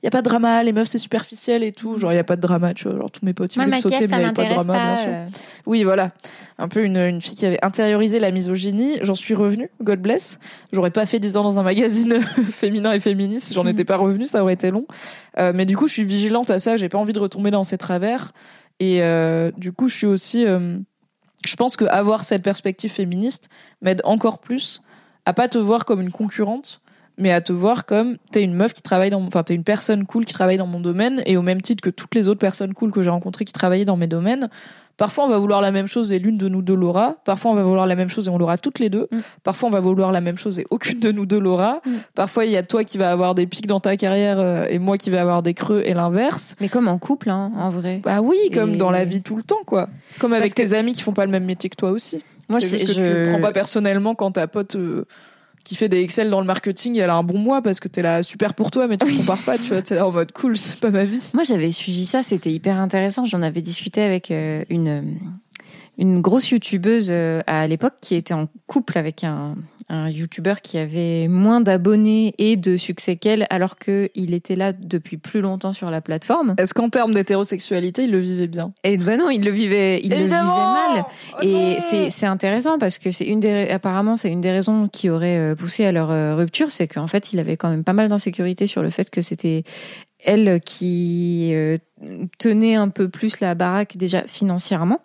[0.02, 1.98] il y a pas de drama, les meufs c'est superficiel et tout.
[1.98, 2.98] Genre, il y a pas de drama, tu vois.
[2.98, 4.72] Genre, tous mes potes, ils voulaient me sauter, mais il y avait pas de drama,
[4.72, 5.10] bien sûr.
[5.10, 5.26] euh.
[5.66, 6.12] Oui, voilà.
[6.58, 8.98] Un peu une, une fille qui avait intériorisé la misogynie.
[9.02, 10.38] J'en suis revenue, God bless.
[10.72, 13.96] J'aurais pas fait 10 ans dans un magazine féminin et féministe si j'en étais pas
[13.96, 14.86] revenue, ça aurait été long.
[15.38, 16.76] Euh, mais du coup, je suis vigilante à ça.
[16.76, 18.32] J'ai pas envie de retomber dans ces travers.
[18.80, 20.44] Et euh, du coup, je suis aussi.
[21.46, 23.48] Je pense que avoir cette perspective féministe
[23.80, 24.82] m'aide encore plus
[25.24, 26.80] à pas te voir comme une concurrente,
[27.18, 30.04] mais à te voir comme t'es une meuf qui travaille dans, enfin t'es une personne
[30.06, 32.74] cool qui travaille dans mon domaine et au même titre que toutes les autres personnes
[32.74, 34.48] cool que j'ai rencontrées qui travaillaient dans mes domaines.
[34.98, 37.16] Parfois on va vouloir la même chose et l'une de nous deux l'aura.
[37.26, 39.08] Parfois on va vouloir la même chose et on l'aura toutes les deux.
[39.10, 39.18] Mm.
[39.44, 41.80] Parfois on va vouloir la même chose et aucune de nous deux l'aura.
[41.84, 41.90] Mm.
[42.14, 44.78] Parfois il y a toi qui va avoir des pics dans ta carrière euh, et
[44.78, 46.54] moi qui vais avoir des creux et l'inverse.
[46.60, 48.00] Mais comme en couple, hein, en vrai.
[48.04, 49.88] Bah oui, comme Et- dans la vie tout le temps quoi.
[50.18, 52.22] Comme avec que- tes amis qui font pas le même métier que toi aussi.
[52.48, 55.04] Moi, c'est je juste que tu le prends pas personnellement quand ta pote euh,
[55.66, 58.00] qui fait des Excel dans le marketing, elle a un bon mois parce que t'es
[58.00, 60.30] là super pour toi, mais tu te compares pas, tu vois, t'es là en mode
[60.30, 61.30] cool, c'est pas ma vie.
[61.34, 63.24] Moi, j'avais suivi ça, c'était hyper intéressant.
[63.24, 65.18] J'en avais discuté avec euh, une,
[65.98, 69.56] une grosse youtubeuse euh, à l'époque qui était en couple avec un,
[69.88, 75.16] un youtubeur qui avait moins d'abonnés et de succès qu'elle, alors qu'il était là depuis
[75.16, 76.54] plus longtemps sur la plateforme.
[76.58, 78.72] Est-ce qu'en termes d'hétérosexualité, il le vivait bien?
[78.82, 81.04] Et ben non, il le vivait, il le vivait mal.
[81.34, 84.88] Oh Et c'est c'est intéressant parce que c'est une des apparemment c'est une des raisons
[84.88, 87.84] qui aurait euh, poussé à leur euh, rupture, c'est qu'en fait il avait quand même
[87.84, 89.64] pas mal d'insécurité sur le fait que c'était
[90.26, 91.78] elle qui euh,
[92.38, 95.00] tenait un peu plus la baraque déjà financièrement.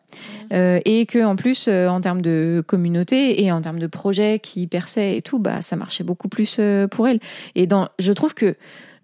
[0.52, 4.40] Euh, et que en plus euh, en termes de communauté et en termes de projets
[4.40, 6.60] qui perçaient et tout bah ça marchait beaucoup plus
[6.92, 7.20] pour elle.
[7.56, 8.56] Et dans je trouve que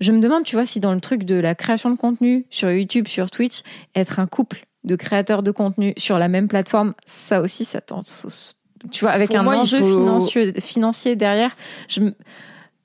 [0.02, 2.70] je me demande tu vois si dans le truc de la création de contenu sur
[2.70, 3.62] YouTube sur Twitch
[3.96, 8.08] être un couple de créateurs de contenu sur la même plateforme ça aussi ça tente
[8.92, 11.56] tu vois avec Pour un moi, enjeu faut- financier financier derrière
[11.88, 12.02] je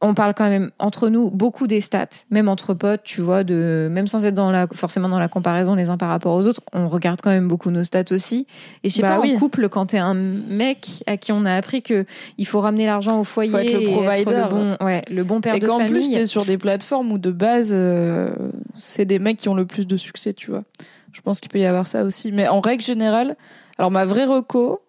[0.05, 3.89] on parle quand même entre nous beaucoup des stats, même entre potes, tu vois, de
[3.91, 6.61] même sans être dans la forcément dans la comparaison les uns par rapport aux autres,
[6.73, 8.47] on regarde quand même beaucoup nos stats aussi.
[8.83, 9.35] Et je sais Bah pas oui.
[9.37, 12.05] en couple quand t'es un mec à qui on a appris que
[12.37, 14.25] il faut ramener l'argent au foyer Faut être le et provider.
[14.43, 15.93] le bon, ouais, le bon père Et de qu'en famille.
[15.93, 18.35] plus, t'es sur des plateformes où de base, euh,
[18.75, 20.65] c'est des mecs qui ont le plus de succès, tu vois.
[21.13, 22.33] Je pense qu'il peut y avoir ça aussi.
[22.33, 23.37] Mais en règle générale,
[23.79, 24.81] alors ma vraie reco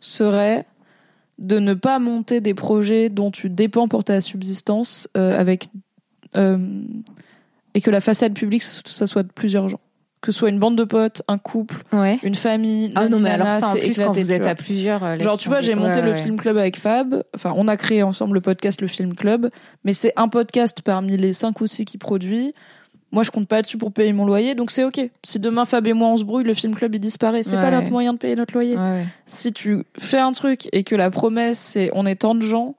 [0.00, 0.64] serait
[1.38, 5.68] de ne pas monter des projets dont tu dépends pour ta subsistance euh, avec
[6.36, 6.58] euh,
[7.74, 9.80] et que la façade publique ça soit de plusieurs gens
[10.20, 12.18] que ce soit une bande de potes un couple Ouais.
[12.24, 14.46] une famille Ah non mais alors ça en c'est plus quand éclaté, vous tu êtes
[14.46, 16.20] à plusieurs euh, Genre, tu vois, j'ai monté Ouais, le ouais.
[16.20, 17.22] Film Club avec Fab.
[17.36, 19.48] Enfin, on a créé ensemble le podcast Le Film Club.
[19.84, 22.52] Mais c'est un podcast parmi les cinq ou six qui produit.
[23.10, 24.54] Moi, je compte pas dessus pour payer mon loyer.
[24.54, 25.00] Donc, c'est OK.
[25.24, 27.42] Si demain, Fab et moi, on se brouille, le Film Club, il disparaît.
[27.42, 27.70] C'est pas Ouais.
[27.70, 28.76] notre moyen de payer notre loyer.
[28.76, 29.06] Ouais.
[29.24, 32.74] Si tu fais un truc et que la promesse, c'est on est tant de gens,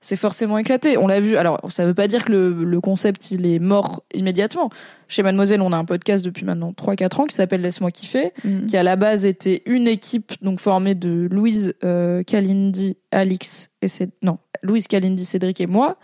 [0.00, 0.96] c'est forcément éclaté.
[0.98, 1.36] On l'a vu.
[1.36, 4.70] Alors, ça veut pas dire que le, le concept, il est mort immédiatement.
[5.08, 8.66] Chez Mademoiselle, on a un podcast depuis maintenant 3-4 ans qui s'appelle Laisse-moi kiffer Mm.
[8.66, 13.88] qui à la base était une équipe donc formée de Louise euh, Kalindi, Alix et
[13.88, 15.96] Céd- non Louise Kalindi, Cédric et moi.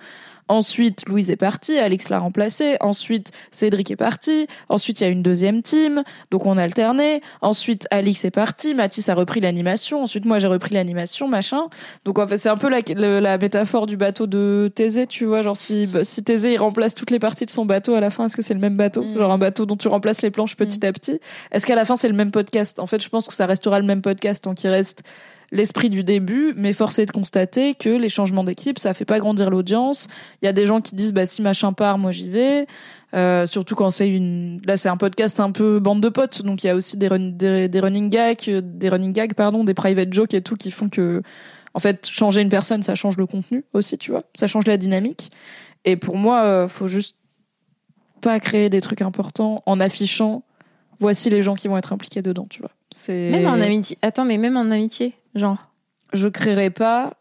[0.51, 2.77] Ensuite, Louise est partie, Alix l'a remplacée.
[2.81, 4.49] Ensuite, Cédric est parti.
[4.69, 7.21] Ensuite, il y a une deuxième team, donc on a alterné.
[7.41, 10.03] Ensuite, Alix est parti, Mathis a repris l'animation.
[10.03, 11.69] Ensuite, moi, j'ai repris l'animation, machin.
[12.05, 15.43] Donc en fait, c'est un peu la, métaphore du bateau de Thésée, tu vois.
[15.43, 18.25] Genre si, si Thésée il remplace toutes les parties de son bateau, à la fin,
[18.25, 19.05] est-ce que c'est le même bateau?
[19.05, 19.19] Mm.
[19.19, 21.21] Genre un bateau dont tu remplaces les planches petit à petit.
[21.53, 22.81] Est-ce qu'à la fin, c'est le même podcast?
[22.81, 25.05] En fait, je pense que ça restera le même podcast tant qu'il reste
[25.53, 29.19] l'esprit du début, mais force est de constater que les changements d'équipe, ça fait pas
[29.19, 30.07] grandir l'audience.
[30.43, 32.67] Il y a des gens qui disent, bah si machin part, moi j'y vais.
[33.15, 36.63] Euh, surtout quand c'est une, là c'est un podcast un peu bande de potes, donc
[36.63, 37.09] il y a aussi des,
[37.69, 40.89] des running gags, euh, des running gags pardon, des private jokes et tout qui font
[40.89, 41.21] que,
[41.75, 44.77] en fait, changer une personne, ça change le contenu aussi, tu vois, ça change la
[44.77, 45.31] dynamique.
[45.85, 47.17] Et pour moi, euh, faut juste
[48.21, 50.45] pas créer des trucs importants en affichant,
[51.01, 52.71] voici les gens qui vont être impliqués dedans, tu vois.
[52.91, 53.99] C'est Même en amitié.
[54.03, 55.71] Attends, mais même en amitié, genre.
[56.13, 57.15] je créerai pas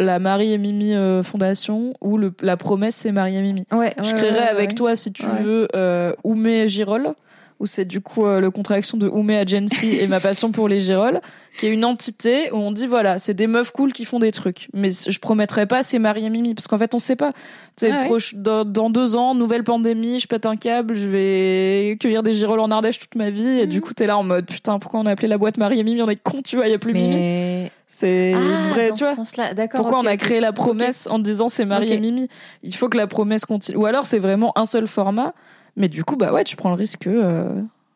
[0.00, 3.64] la Marie et Mimi euh, Fondation où le, la promesse c'est Marie et Mimi.
[3.72, 3.94] Ouais.
[3.98, 7.14] je créerai ouais, avec toi si tu veux euh, Oumé et Girol
[7.60, 10.80] où c'est du coup euh, le contraction de Oumé Agency et ma passion pour les
[10.80, 11.20] Girol
[11.58, 14.30] qui est une entité où on dit voilà c'est des meufs cool qui font des
[14.30, 14.68] trucs.
[14.74, 17.32] Mais je promettrai pas c'est Marie et Mimi parce qu'en fait on sait pas.
[17.76, 18.18] Tu sais Ah ouais.
[18.34, 22.60] dans, dans deux ans nouvelle pandémie je pète un câble je vais cueillir des girolles
[22.60, 23.70] en Ardèche toute ma vie et Mhm.
[23.70, 25.82] du coup t'es là en mode putain pourquoi on a appelé la boîte Marie et
[25.84, 27.08] Mimi on est con tu vois y a plus Mimi.
[27.16, 29.14] Mais c'est ah, vrai tu vois.
[29.74, 32.28] pourquoi on a créé la promesse en disant c'est Marie et Mimi?
[32.62, 33.78] Il faut que la promesse continue.
[33.78, 35.32] Ou alors c'est vraiment un seul format,
[35.78, 37.48] mais du coup bah ouais, tu prends le risque que euh,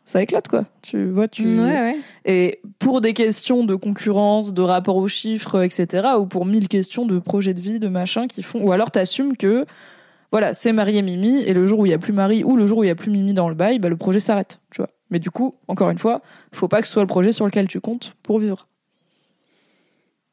[0.04, 0.62] ça éclate quoi.
[0.82, 1.96] Tu vois, tu Ouais, ouais.
[2.24, 6.08] et pour des questions de concurrence, de rapport aux chiffres, etc.
[6.18, 8.60] Ou pour mille questions de projet de vie, de machin qui font.
[8.62, 9.66] Ou alors t'assumes que
[10.30, 12.56] voilà, c'est Marie et Mimi, et le jour où il y a plus Marie ou
[12.56, 14.60] le jour où il y a plus Mimi dans le bail, bah, le projet s'arrête.
[14.70, 14.88] Tu vois.
[15.10, 17.68] Mais du coup, encore une fois, faut pas que ce soit le projet sur lequel
[17.68, 18.66] tu comptes pour vivre.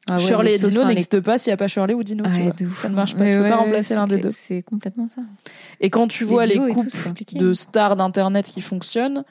[0.08, 2.24] Ah ouais, Shirley et Dino les- n'existent pas s'il n'y a pas Shirley ou Dino.
[2.56, 2.76] tu vois.
[2.76, 3.24] Ça ne marche pas.
[3.24, 4.30] Ouais, tu peux ouais, pas remplacer l'un des deux.
[4.30, 5.22] C'est complètement ça.
[5.80, 9.24] Et quand tu vois les, tout, couples de stars d'internet qui fonctionnent,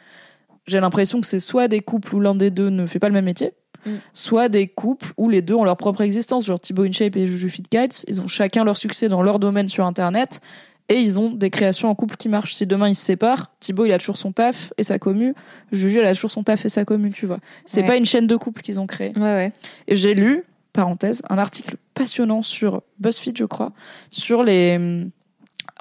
[0.68, 3.14] j'ai l'impression que c'est soit des couples où l'un des deux ne fait pas le
[3.14, 3.52] même métier,
[3.86, 3.92] Mm.
[4.14, 7.50] soit des couples où les deux ont leur propre existence, genre Thibaut InShape et Juju
[7.50, 10.42] Fit Guides, ils ont chacun leur succès dans leur domaine sur internet
[10.90, 12.54] et ils ont des créations en couple qui marchent.
[12.56, 15.34] Si demain ils se séparent, Thibaut il a toujours son taf et sa commu,
[15.72, 17.40] Juju elle a toujours son taf et sa commu, tu vois.
[17.66, 17.88] C'est Ouais.
[17.88, 19.14] pas une chaîne de couple qu'ils ont créée.
[19.16, 19.54] Ouais, ouais.
[19.88, 20.44] Et j'ai lu,
[20.80, 23.74] parenthèse, un article passionnant sur BuzzFeed, je crois,
[24.10, 25.06] sur les.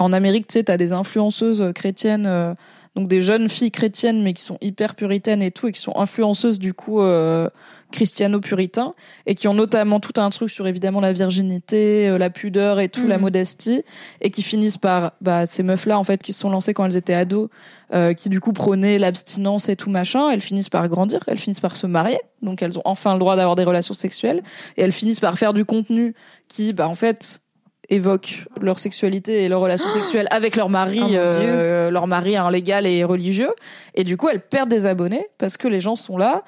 [0.01, 2.55] En Amérique, tu sais, t'as des influenceuses chrétiennes, euh,
[2.97, 5.97] donc des jeunes filles chrétiennes, mais qui sont hyper puritaines et tout, et qui sont
[5.97, 7.49] influenceuses, du coup, euh,
[7.93, 8.95] christiano-puritains
[9.27, 12.89] et qui ont notamment tout un truc sur évidemment la virginité, euh, la pudeur et
[12.89, 13.23] tout, la Mhm.
[13.23, 13.83] modestie,
[14.21, 16.97] et qui finissent par bah, ces meufs-là en fait qui se sont lancées quand elles
[16.97, 17.49] étaient ados,
[17.95, 21.61] euh, qui du coup prônaient l'abstinence et tout machin, elles finissent par grandir, elles finissent
[21.61, 24.43] par se marier, donc elles ont enfin le droit d'avoir des relations sexuelles,
[24.77, 26.15] et elles finissent par faire du contenu
[26.49, 27.41] qui, bah en fait
[27.91, 32.51] évoque leur sexualité et leurs relations sexuelles avec leur mari, Oh euh, leur mari hein,
[32.51, 33.53] légal et religieux.
[33.95, 36.45] Et du coup, elles perdent des abonnés parce que les gens sont là.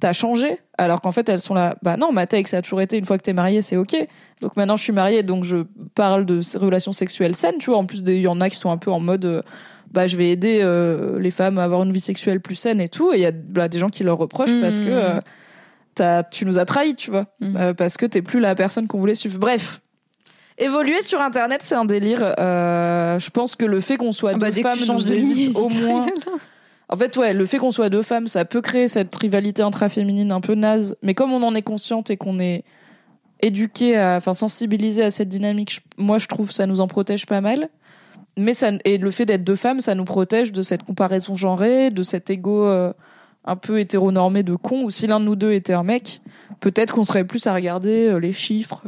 [0.00, 1.76] T'as changé, alors qu'en fait elles sont là.
[1.82, 3.94] Bah non, ma take ça a toujours été une fois que t'es marié, c'est ok.
[4.40, 5.58] Donc maintenant je suis mariée, donc je
[5.94, 7.78] parle de relations sexuelles saines, tu vois.
[7.78, 9.42] En plus, il y en a qui sont un peu en mode, euh,
[9.92, 12.88] bah je vais aider euh, les femmes à avoir une vie sexuelle plus saine et
[12.88, 13.12] tout.
[13.12, 15.20] Et il y a bah, des gens qui leur reprochent parce que euh,
[15.94, 17.26] t'as- tu nous as trahis, tu vois.
[17.42, 19.38] Euh, parce que t'es plus la personne qu'on voulait suivre.
[19.38, 19.80] Bref.
[20.56, 22.34] Évoluer sur Internet, c'est un délire.
[22.38, 25.68] Euh, je pense que le fait qu'on soit Ah bah, deux femmes nous évite au
[25.70, 26.06] moins.
[26.92, 30.32] En fait, ouais, le fait qu'on soit deux femmes, ça peut créer cette rivalité intraféminine
[30.32, 30.96] un peu naze.
[31.02, 32.64] Mais comme on en est consciente et qu'on est
[33.40, 37.40] éduqué, à, enfin sensibilisé à cette dynamique, moi je trouve ça nous en protège pas
[37.40, 37.68] mal.
[38.36, 41.90] Mais ça, et le fait d'être deux femmes, ça nous protège de cette comparaison genrée,
[41.90, 42.92] de cet ego euh,
[43.44, 44.82] un peu hétéronormé de con.
[44.82, 46.20] Ou si l'un de nous deux était un mec,
[46.58, 48.82] peut-être qu'on serait plus à regarder euh, les chiffres,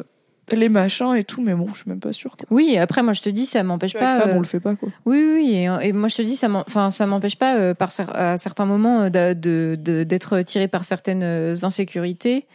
[0.57, 1.42] les machins et tout.
[1.42, 2.36] Mais bon, je suis même pas sûre.
[2.36, 2.46] Quoi.
[2.50, 4.18] Oui, après, moi, je te dis, ça m'empêche pas.
[4.20, 4.88] femme, euh, on le fait pas quoi.
[5.07, 7.57] Oui, oui, oui, et, et moi je te dis, ça m'en- enfin, ça m'empêche pas,
[7.57, 11.55] euh, par cer- à certains moments, euh, de- de- de- d'être tiré par certaines euh,
[11.62, 12.46] insécurités.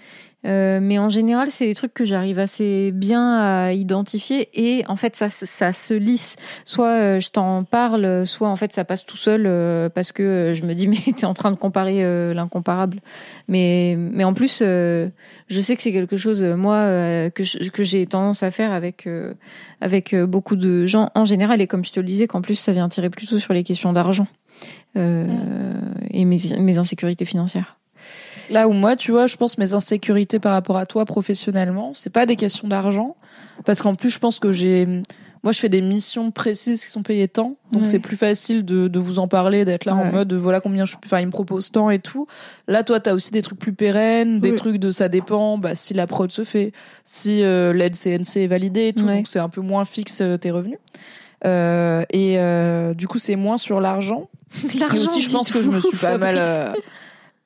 [0.46, 4.96] Euh, mais en général, c'est des trucs que j'arrive assez bien à identifier et en
[4.96, 6.36] fait, ça, ça se lisse.
[6.64, 10.54] Soit euh, je t'en parle, soit en fait, ça passe tout seul euh, parce que
[10.56, 13.00] je me dis, mais t'es en train de comparer euh, l'incomparable.
[13.48, 15.10] Mais, mais en plus, euh,
[15.48, 18.72] je sais que c'est quelque chose, moi, euh, que je- que j'ai tendance à faire
[18.72, 19.34] avec euh,
[19.82, 22.72] avec beaucoup de gens en général et comme je te le disais qu'en plus ça
[22.74, 24.28] vient tirer plutôt sur les questions d'argent
[24.98, 25.28] euh,
[26.12, 27.78] et mes, mes insécurités financières.
[28.52, 32.10] Là où moi, tu vois, je pense mes insécurités par rapport à toi professionnellement, c'est
[32.12, 33.16] pas des questions d'argent,
[33.66, 34.86] parce qu'en plus, je pense que j'ai,
[35.44, 37.88] moi, je fais des missions précises qui sont payées tant, donc Ouais.
[37.88, 40.96] c'est plus facile de, de vous en parler, d'être là en mode, voilà combien je,
[41.06, 42.26] enfin, ils me proposent tant et tout.
[42.68, 45.94] Là, toi, t'as aussi des trucs plus pérennes, des trucs de ça dépend, bah, si
[45.94, 46.72] la prod se fait,
[47.04, 49.18] si euh, l'aide CNC est validée et tout, Ouais.
[49.18, 50.80] donc c'est un peu moins fixe euh, tes revenus.
[51.46, 54.30] Euh, et euh, du coup, c'est moins sur l'argent.
[54.74, 56.74] Et aussi, je pense que je me suis pas mal, euh,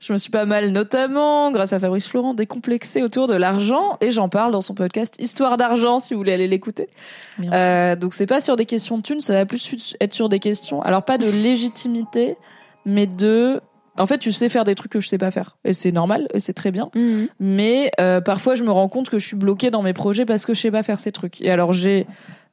[0.02, 4.10] je me suis pas mal, notamment grâce à Fabrice Florent, décomplexée autour de l'argent et
[4.10, 6.88] j'en parle dans son podcast Histoire d'argent si vous voulez aller l'écouter.
[7.41, 10.39] Euh, donc c'est pas sur des questions de thunes, ça va plus être sur des
[10.39, 12.36] questions, alors pas de légitimité,
[12.84, 13.62] mais de,
[13.98, 16.28] en fait, tu sais faire des trucs que je sais pas faire et c'est normal
[16.34, 16.89] et c'est très bien.
[16.96, 17.28] Mhm.
[17.39, 20.46] Mais euh, parfois, je me rends compte que je suis bloquée dans mes projets parce
[20.46, 21.42] que je sais pas faire ces trucs.
[21.42, 22.06] Et alors, j'ai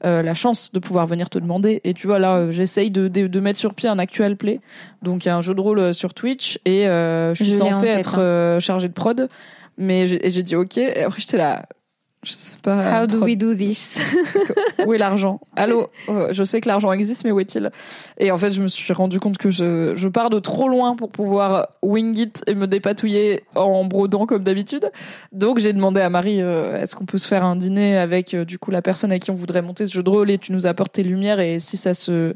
[0.04, 1.80] euh, la chance de pouvoir venir te demander.
[1.84, 4.60] Et tu vois, là, euh, j'essaye de, de, de mettre sur pied un actual play.
[5.02, 7.52] Donc, il y a un jeu de rôle euh, sur Twitch et euh, je suis
[7.52, 8.22] Je censée tête, être hein.
[8.22, 9.28] euh, chargée de prod.
[9.76, 10.76] Mais j'ai dit OK.
[10.76, 11.66] Et après, j'étais là.
[12.24, 13.02] Je sais pas.
[13.02, 14.00] How do we do this?
[14.86, 15.40] Où est l'argent?
[15.54, 17.70] Allô Euh, Je sais que l'argent existe, mais où est-il?
[18.18, 20.96] Et en fait, je me suis rendu compte que je, je pars de trop loin
[20.96, 24.90] pour pouvoir wing it et me dépatouiller en brodant comme d'habitude.
[25.32, 28.44] Donc, j'ai demandé à Marie euh, est-ce qu'on peut se faire un dîner avec euh,
[28.44, 30.52] du coup la personne à qui on voudrait monter ce jeu de rôle et tu
[30.52, 32.34] nous apportes tes lumières et si ça se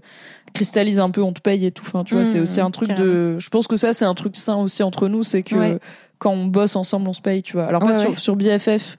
[0.54, 1.84] cristallise un peu, on te paye et tout.
[1.86, 3.36] Enfin, tu vois, Mmh, c'est aussi un truc de.
[3.40, 5.78] Je pense que ça, c'est un truc sain aussi entre nous, c'est que Ouais.
[6.18, 7.64] quand on bosse ensemble, on se paye, tu vois.
[7.66, 8.96] Alors pas Ouais, sur, sur BFF.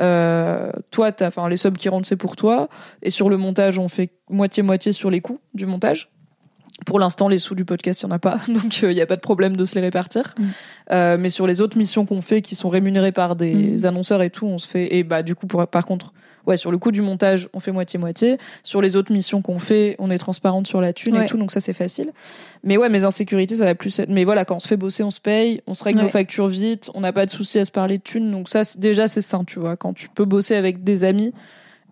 [0.00, 2.68] Euh, toi, t'as, enfin, les subs qui rentrent, c'est pour toi.
[3.02, 6.10] Et sur le montage, on fait moitié-moitié sur les coûts du montage.
[6.84, 8.38] Pour l'instant, les sous du podcast, il n'y en a pas.
[8.48, 10.34] Donc, il n'y a pas de problème de se les répartir.
[10.38, 10.44] Mm.
[10.92, 13.86] Euh, mais sur les autres missions qu'on fait, qui sont rémunérées par des Mm.
[13.86, 14.94] annonceurs et tout, on se fait.
[14.96, 16.12] Et bah, du coup, pour, par contre,
[16.46, 18.38] ouais, sur le coût du montage, on fait moitié-moitié.
[18.62, 21.36] Sur les autres missions qu'on fait, on est transparente sur la thune et tout.
[21.38, 22.12] Donc, ça, c'est facile.
[22.64, 24.08] Mais ouais, mes insécurités, ça va plus être.
[24.10, 26.04] Mais voilà, quand on se fait bosser, on se paye, on se règle Ouais.
[26.04, 28.30] nos factures vite, on n'a pas de souci à se parler de thunes.
[28.30, 29.76] Donc, ça, déjà, c'est sain, tu vois.
[29.76, 31.32] Quand tu peux bosser avec des amis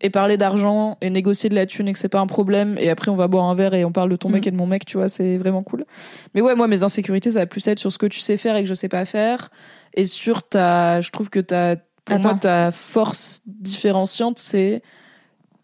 [0.01, 2.91] et parler d'argent et négocier de la thune et que c'est pas un problème et
[2.91, 4.33] après on va boire un verre et on parle de ton Mm.
[4.33, 5.87] mec et de mon mec tu vois c'est vraiment cool
[6.35, 8.57] mais ouais moi mes insécurités ça va plus être sur ce que tu sais faire
[8.57, 9.51] et que je sais pas faire
[9.95, 12.31] et sur ta je trouve que ta pour Attends.
[12.31, 14.83] moi ta force différenciante c'est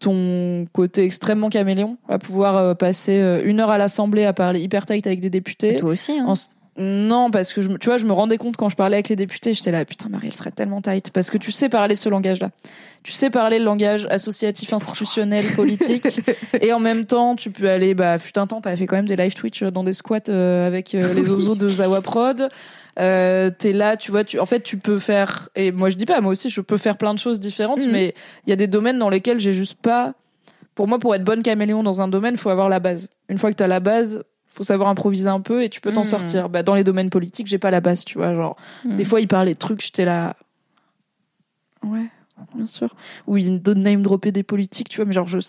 [0.01, 4.59] ton côté extrêmement caméléon à pouvoir euh, passer euh, une heure à l'assemblée à parler
[4.59, 6.19] hyper tight avec des députés Toi aussi.
[6.19, 6.25] Hein.
[6.27, 6.33] en
[6.77, 9.15] Non, parce que je, tu vois, je me rendais compte quand je parlais avec les
[9.15, 11.11] députés, j'étais là, putain, Marie, elle serait tellement tight.
[11.11, 12.49] Parce que tu sais parler ce langage-là.
[13.03, 16.21] Tu sais parler le langage associatif, institutionnel, politique.
[16.61, 19.07] et en même temps, tu peux aller, bah, fut un temps, t'avais fait quand même
[19.07, 22.47] des live Twitch dans des squats euh, avec euh, les oiseaux de Zawa Prod.
[22.99, 26.05] Euh, t'es là, tu vois, tu, en fait, tu peux faire, et moi je dis
[26.05, 27.91] pas, moi aussi, je peux faire plein de choses différentes, Mhm.
[27.91, 28.13] mais
[28.45, 30.13] il y a des domaines dans lesquels j'ai juste pas,
[30.75, 33.09] pour moi, pour être bonne caméléon dans un domaine, faut avoir la base.
[33.29, 36.01] Une fois que t'as la base, faut savoir improviser un peu et tu peux t'en
[36.01, 36.05] Mm.
[36.05, 36.49] sortir.
[36.49, 38.33] Bah, dans les domaines politiques, j'ai pas la base, tu vois.
[38.35, 38.95] Genre, Mm.
[38.95, 40.35] des fois, ils parlaient de trucs, j'étais là.
[41.83, 42.05] Ouais,
[42.55, 42.93] bien sûr.
[43.27, 45.39] Ou ils name dropper des politiques, tu vois, mais genre, je,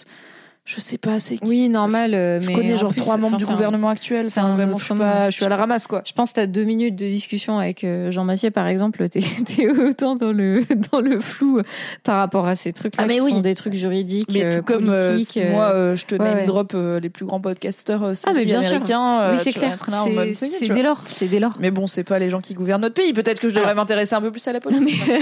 [0.64, 1.48] je sais pas, c'est qui.
[1.48, 2.14] Oui, normal.
[2.14, 4.28] euh, Je mais connais en genre plus, trois membres du c'est un- gouvernement actuel.
[4.28, 6.02] c'est Enfin, vraiment, je suis, pas, je suis à la ramasse, quoi.
[6.06, 9.20] Je pense que t'as deux minutes de discussion avec euh, Jean Massier, par exemple, t'es
[9.44, 11.62] t'es autant dans le dans le flou euh,
[12.04, 13.32] par rapport à ces trucs-là Ah, mais qui oui.
[13.32, 16.14] sont des trucs juridiques, Mais euh, tout comme euh, si euh, moi, euh, je te
[16.14, 16.44] ouais, name ouais.
[16.44, 18.70] drop euh, les plus grands podcasteurs euh, Ah, mais bien sûr.
[18.76, 19.20] américains.
[19.20, 19.76] euh, oui, c'est clair.
[20.04, 21.00] C'est c'est dès lors.
[21.06, 21.56] C'est dès lors.
[21.58, 23.12] Mais bon, c'est pas les gens qui gouvernent notre pays.
[23.12, 25.02] Peut-être que je devrais m'intéresser un peu plus à la politique.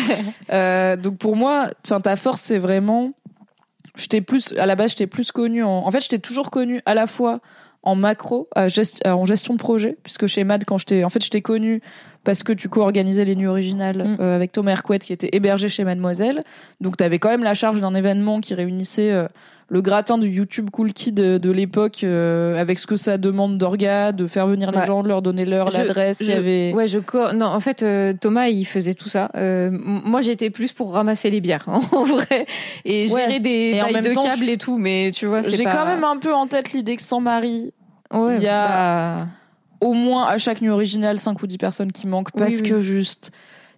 [0.53, 1.69] Euh, donc pour moi,
[2.03, 3.13] ta force, c'est vraiment.
[3.97, 5.87] Je t'ai plus à la base, je t'ai plus connu en.
[5.87, 7.39] En fait, je t'ai toujours connu à la fois
[7.83, 11.03] en macro, à gest- euh, en gestion de projet, puisque chez Mad, quand je t'ai,
[11.05, 11.81] en fait, je t'ai connu
[12.25, 14.17] parce que tu co-organisais les nuits originales Mm.
[14.21, 16.45] euh, avec Thomas Hercouet qui était hébergé chez Mademoiselle.
[16.83, 19.27] Donc tu avais quand même la charge d'un événement qui réunissait euh,
[19.73, 23.57] le gratin du YouTube Cool Kid de, de l'époque euh, avec ce que ça demande
[23.57, 24.87] d'orga, de faire venir les Ouais.
[24.87, 26.21] gens, de leur donner l'heure, l'adresse.
[26.21, 26.73] Il y avait.
[26.75, 26.99] Ouais, je
[27.35, 29.31] non, en fait, euh, Thomas, il faisait tout ça.
[29.37, 32.47] Euh, moi, j'étais plus pour ramasser les bières, en vrai,
[32.85, 33.21] et Ouais.
[33.21, 34.77] gérer des Et en même de temps, câbles je- et tout.
[34.77, 37.21] Mais tu vois, c'est J'ai pas- quand même un peu en tête l'idée que sans
[37.21, 37.73] Marie,
[38.13, 39.27] Ouais, il y a- bah,
[39.81, 42.69] au moins à chaque nuit originale 5 ou 10 personnes qui manquent parce oui.
[42.69, 43.31] que juste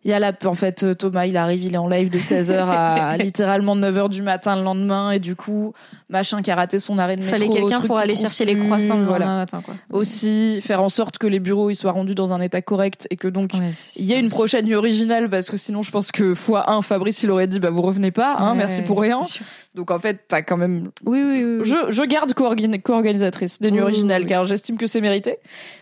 [0.05, 2.18] il y a la en fait euh, Thomas il arrive il est en live de
[2.18, 5.72] 16h à littéralement 9h du matin le lendemain et du coup
[6.09, 8.98] machin qui a raté son arrêt de métro fallait quelqu'un pour aller chercher les croissants
[8.98, 9.74] le voilà lendemain matin, quoi.
[9.90, 13.16] aussi faire en sorte que les bureaux ils soient rendus dans un état correct et
[13.16, 16.11] que donc Ouais, il y a une prochaine nuit originale parce que sinon je pense
[16.12, 19.00] que fois 1 Fabrice il aurait dit bah vous revenez pas hein, Ouais, merci pour
[19.00, 19.22] rien
[19.74, 21.57] donc en fait t'as quand même Oui, oui, oui.
[21.61, 21.64] oui.
[21.64, 25.36] je, je garde co-organ- co-organisatrice des nuits Oui, originales car j'estime que c'est mérité.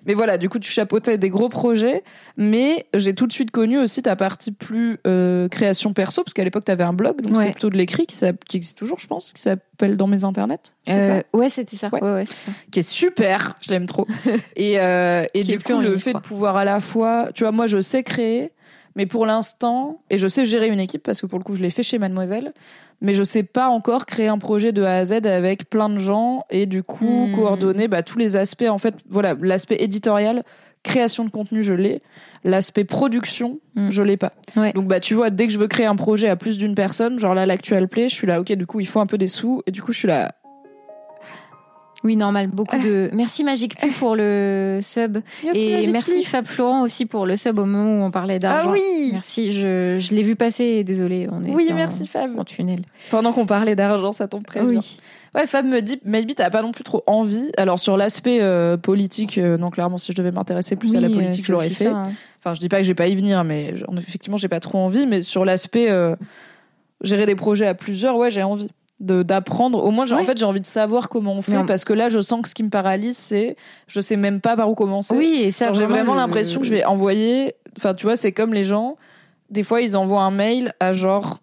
[0.06, 2.04] Mais voilà, du coup, tu chapeautais des gros projets,
[2.36, 6.44] mais j'ai tout de suite connu aussi ta partie plus euh, création perso, parce qu'à
[6.44, 7.42] l'époque, tu avais un blog, donc Ouais.
[7.44, 8.16] c'était plutôt de l'écrit qui,
[8.56, 10.58] existe toujours, je pense, qui s'appelle Dans mes internets.
[10.88, 11.88] Ça Euh, ouais, c'était ça.
[11.92, 12.24] Ouais.
[12.26, 12.50] Ça.
[12.70, 14.06] qui est super, je l'aime trop.
[14.56, 17.66] et euh, et du coup, le fait de pouvoir à la fois, tu vois, moi
[17.66, 18.52] je sais créer,
[18.96, 21.62] mais pour l'instant, et je sais gérer une équipe parce que pour le coup je
[21.62, 22.52] l'ai fait chez Mademoiselle,
[23.00, 25.96] mais je sais pas encore créer un projet de A à Z avec plein de
[25.96, 27.32] gens et du coup Hmm.
[27.34, 28.66] coordonner bah, tous les aspects.
[28.68, 30.42] En fait, voilà, l'aspect éditorial,
[30.82, 32.02] création de contenu, je l'ai.
[32.44, 33.90] L'aspect production, Hmm.
[33.90, 34.32] je l'ai pas.
[34.56, 34.72] Ouais.
[34.72, 37.18] Donc bah tu vois, dès que je veux créer un projet à plus d'une personne,
[37.20, 39.28] genre là l'actual play, je suis là, ok, du coup il faut un peu des
[39.28, 40.32] sous et du coup je suis là.
[42.02, 42.46] Oui, normal.
[42.46, 43.10] Beaucoup de.
[43.14, 45.18] Merci Magic Pou pour le sub.
[45.54, 46.24] et Magic merci.
[46.24, 48.70] Fab Florent aussi pour le sub au moment où on parlait d'argent.
[48.70, 49.10] Ah oui.
[49.12, 50.82] Merci, je, je l'ai vu passer.
[50.82, 52.38] Désolé, on est Oui, merci Fab.
[52.38, 52.80] en tunnel.
[53.10, 54.72] Pendant qu'on parlait d'argent, ça tombe très Oui.
[54.72, 54.80] bien.
[55.34, 57.52] Ouais, Fab me dit, maybe t'as pas non plus trop envie.
[57.58, 61.06] Alors sur l'aspect euh, politique, euh, non clairement, si je devais m'intéresser plus à la
[61.08, 61.84] Oui, politique, euh, je l'aurais fait.
[61.84, 62.10] ça, hein.
[62.38, 64.78] Enfin, je dis pas que j'ai pas y venir, mais je- effectivement, j'ai pas trop
[64.78, 65.06] envie.
[65.06, 66.16] Mais sur l'aspect euh,
[67.02, 68.70] gérer des projets à plusieurs, ouais, j'ai envie
[69.00, 69.82] d'apprendre.
[69.82, 72.08] Au moins, j'ai- en fait, j'ai envie de savoir comment on fait parce que là,
[72.10, 73.56] je sens que ce qui me paralyse, c'est
[73.88, 75.14] je sais même pas par où commencer.
[75.16, 77.54] Oui, et ça, j'ai vraiment le- l'impression que je vais envoyer.
[77.78, 78.96] Enfin, tu vois, c'est comme les gens.
[79.48, 81.38] Des fois, ils envoient un mail à genre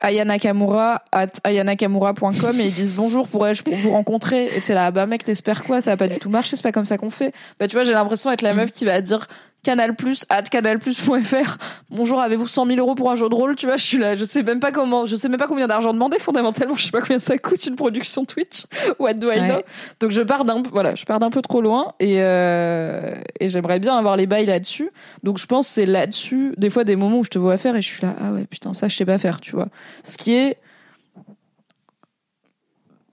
[0.00, 4.46] ayanakamura at ayanakamura.com et ils disent bonjour, pourrais-je vous rencontrer?
[4.56, 5.80] Et t'es là, bah mec, t'espères quoi?
[5.80, 7.32] Ça va pas du tout marcher, c'est pas comme ça qu'on fait.
[7.58, 9.26] Bah tu vois, j'ai l'impression d'être la meuf qui va dire
[9.64, 11.56] Canal Plus, at canalplus.fr.
[11.90, 13.56] Bonjour, avez-vous 100 000 euros pour un jeu de rôle?
[13.56, 15.66] Tu vois, je suis là, je sais même pas comment, je sais même pas combien
[15.66, 16.76] d'argent demander fondamentalement.
[16.76, 18.64] Je sais pas combien ça coûte une production Twitch.
[18.98, 19.48] What do I Ouais.
[19.48, 19.60] know
[20.00, 23.78] Donc je pars d'un, voilà, je pars d'un peu trop loin et euh, et j'aimerais
[23.80, 24.90] bien avoir les bails là-dessus.
[25.24, 27.74] Donc je pense que c'est là-dessus, des fois des moments où je te vois faire
[27.76, 29.68] et je suis là, ah ouais putain ça je sais pas faire, tu vois.
[30.04, 30.56] Ce qui est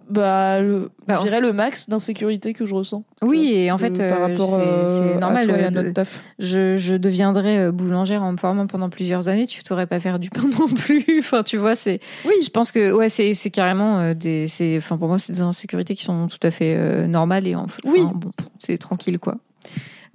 [0.10, 3.04] bah, le, Bah, je dirais le max d'insécurité que je ressens.
[3.22, 5.48] Oui, et en Euh, fait, par euh, rapport c'est- euh, c'est à normal.
[5.48, 6.24] toi et à euh, notre taf.
[6.40, 9.48] je, je deviendrais euh, boulangère en me formant pendant plusieurs années.
[9.48, 11.04] Tu saurais pas faire du pain non plus.
[11.20, 12.00] enfin, tu vois, c'est.
[12.26, 12.34] Oui.
[12.44, 14.48] Je pense que ouais, c'est c'est carrément euh, des.
[14.48, 17.56] c'est- Enfin, pour moi, c'est des insécurités qui sont tout à fait euh, normales et
[17.56, 18.02] en fait, Oui.
[18.04, 19.36] enfin, bon, c'est tranquille quoi.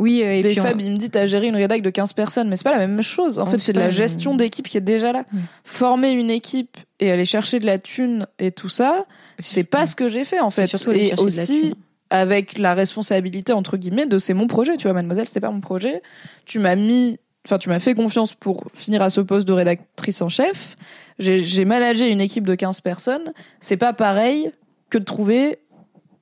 [0.01, 2.13] Oui, euh, et puis on- Fab, il me dit, t'as géré une rédac de 15
[2.15, 3.39] personnes, mais c'est pas la même chose.
[3.39, 5.25] En fait, c'est de la gestion d'équipe qui est déjà là.
[5.33, 5.41] Oui.
[5.65, 9.05] Former une équipe et aller chercher de la thune et tout ça,
[9.39, 10.67] c'est pas ce que j'ai fait, en fait.
[10.67, 11.75] surtout Et aussi,
[12.11, 14.77] avec la responsabilité, entre guillemets, de c'est mon projet.
[14.77, 16.03] Tu vois, mademoiselle, c'était pas mon projet.
[16.45, 20.21] Tu m'as mis, enfin, tu m'as fait confiance pour finir à ce poste de rédactrice
[20.23, 20.77] en chef.
[21.19, 23.33] J'ai j'ai managé une équipe de 15 personnes.
[23.61, 24.51] C'est pas pareil
[24.89, 25.59] que de trouver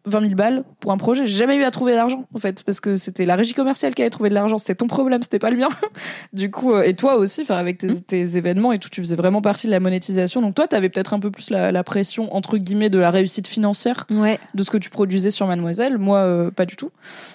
[0.08, 1.26] 20 000 balles pour un projet.
[1.26, 4.02] J'ai jamais eu à trouver l'argent, en fait, parce que c'était la régie commerciale qui
[4.02, 4.58] avait trouvé de l'argent.
[4.58, 5.68] C'était ton problème, c'était pas le mien.
[6.32, 9.16] du coup, euh, et toi aussi, enfin, avec tes, tes événements et tout, tu faisais
[9.16, 10.40] vraiment partie de la monétisation.
[10.42, 13.46] Donc toi, t'avais peut-être un peu plus la, la pression, entre guillemets, de la réussite
[13.48, 14.38] financière Ouais.
[14.54, 15.98] de ce que tu produisais sur Mademoiselle.
[15.98, 16.90] Moi, euh, pas du tout.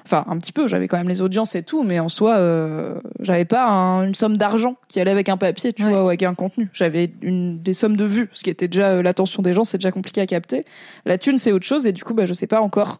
[0.06, 0.68] Enfin, un petit peu.
[0.68, 4.16] J'avais quand même les audiences et tout, mais en soi, euh, j'avais pas un- une
[4.16, 5.90] somme d'argent qui allait avec un papier, tu Ouais.
[5.92, 6.70] vois, ou avec un contenu.
[6.74, 9.78] J'avais une des sommes de vues, ce qui était déjà euh, l'attention des gens, c'est
[9.78, 10.64] déjà compliqué à capter.
[11.06, 13.00] La thune, c'est autre chose, et du coup, bah, je sais pas encore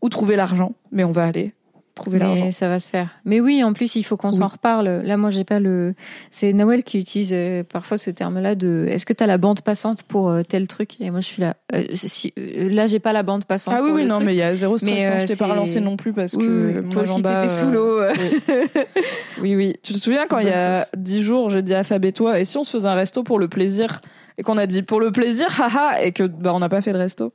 [0.00, 0.72] ou trouver l'argent.
[0.90, 1.52] Mais on va aller
[1.94, 2.50] trouver l'argent.
[2.52, 3.10] Ça va se faire.
[3.26, 4.88] Mais oui, en plus, il faut qu'on s'en reparle.
[5.04, 5.94] Là, moi, j'ai pas le.
[6.30, 8.86] C'est Noël qui utilise euh, parfois ce terme-là de.
[8.88, 10.98] Est-ce que tu as la bande passante pour euh, tel truc?
[11.02, 11.54] Et moi, je suis là.
[11.74, 13.74] euh, si, là, j'ai pas la bande passante.
[13.76, 14.26] Ah oui, pour oui, non, truc.
[14.26, 15.02] mais il y a zéro stress.
[15.02, 17.48] Hein, euh, je t'ai pas relancé non plus parce Oui, que oui, toi aussi, t'étais
[17.48, 18.00] sous l'eau.
[18.00, 18.12] euh.
[19.42, 19.74] Oui, oui.
[19.82, 22.40] Tu te souviens quand il y a dix jours, j'ai dit à Fab et toi,
[22.40, 24.00] et si on se faisait un resto pour le plaisir?
[24.38, 26.92] Et qu'on a dit pour le plaisir, haha, et que bah, on n'a pas fait
[26.92, 27.34] de resto.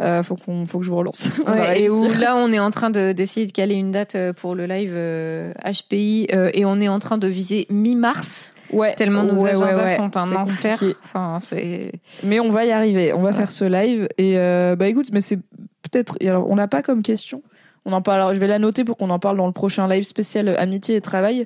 [0.00, 1.28] Euh, faut, qu'on, faut que je vous relance.
[1.46, 4.32] Ouais, et où là, on est en train de- d'essayer de caler une date euh,
[4.32, 8.54] pour le live euh, HPI euh, et on est en train de viser mi-mars.
[8.72, 9.94] ouais, Tellement nos ouais, agendas ouais.
[9.96, 10.74] sont un enfer.
[10.78, 10.96] compliqué.
[11.04, 11.92] Enfin, c'est.
[12.24, 13.12] Mais on va y arriver.
[13.12, 14.08] On va faire ce live.
[14.16, 14.36] Et
[14.76, 15.36] bah écoute, mais c'est
[15.82, 16.16] peut-être.
[16.26, 17.42] Alors, on n'a pas comme question.
[17.84, 18.20] On en parle.
[18.20, 20.96] alors, je vais la noter pour qu'on en parle dans le prochain live spécial amitié
[20.96, 21.44] et travail.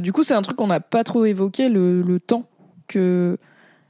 [0.00, 2.44] Du coup, c'est un truc qu'on n'a pas trop évoqué le, le temps
[2.86, 3.36] que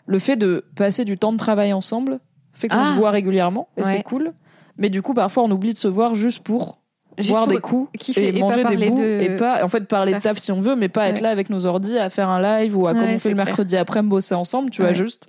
[0.06, 2.18] le fait de passer du temps de travail ensemble
[2.60, 2.86] fait qu'on Ah.
[2.86, 3.96] se voit régulièrement et Ouais.
[3.96, 4.32] c'est cool.
[4.78, 6.78] Mais du coup, parfois, on oublie de se voir juste pour
[7.18, 9.84] Juste voir pour des coups kiffer et, manger des bouts de- et pas en fait
[9.86, 10.38] parler de taf.
[10.38, 12.86] si on veut mais pas être là avec nos ordi à faire un live ou
[12.86, 13.46] à comme Ouais, on fait le clair.
[13.46, 15.28] mercredi après me bosser ensemble tu vois juste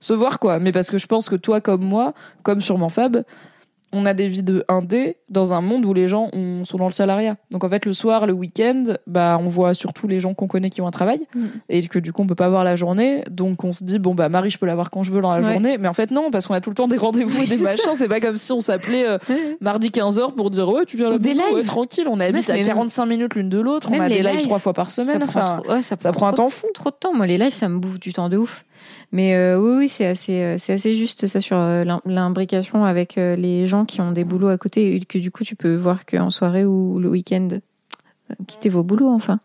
[0.00, 3.22] se voir quoi mais parce que je pense que toi comme moi comme sûrement Fab
[3.92, 6.86] on a des vies de 1D dans un monde où les gens ont- sont dans
[6.86, 7.36] le salariat.
[7.50, 10.70] Donc en fait le soir, le week-end, bah on voit surtout les gens qu'on connaît
[10.70, 11.44] qui ont un travail Mm.
[11.70, 13.22] et que du coup on peut pas voir la journée.
[13.30, 15.30] Donc on se dit bon bah Marie je peux la voir quand je veux dans
[15.32, 15.52] la Ouais.
[15.52, 17.56] journée, mais en fait non parce qu'on a tout le temps des rendez-vous et des
[17.62, 17.92] machins.
[17.94, 19.18] C'est pas comme si on s'appelait euh,
[19.60, 22.06] mardi 15h pour dire ouais tu viens à la Ou des maison, ouais, tranquille.
[22.10, 23.88] On habite à mais même- 45 minutes l'une de l'autre.
[23.92, 25.20] On a des lives trois fois par semaine.
[25.20, 26.66] ça prend, Enfin trop, ouais, ça ça prend prend un temps fou.
[26.74, 27.14] Trop de temps.
[27.14, 28.64] Moi, les lives, ça me bouffe du temps de ouf.
[29.10, 32.84] Mais euh, oui, oui, c'est assez, euh, c'est assez juste ça sur euh, l'im- l'imbrication
[32.84, 35.56] avec euh, les gens qui ont des boulots à côté et que du coup, tu
[35.56, 37.48] peux voir qu'en soirée ou le week-end,
[38.46, 39.40] quittez vos boulots, enfin.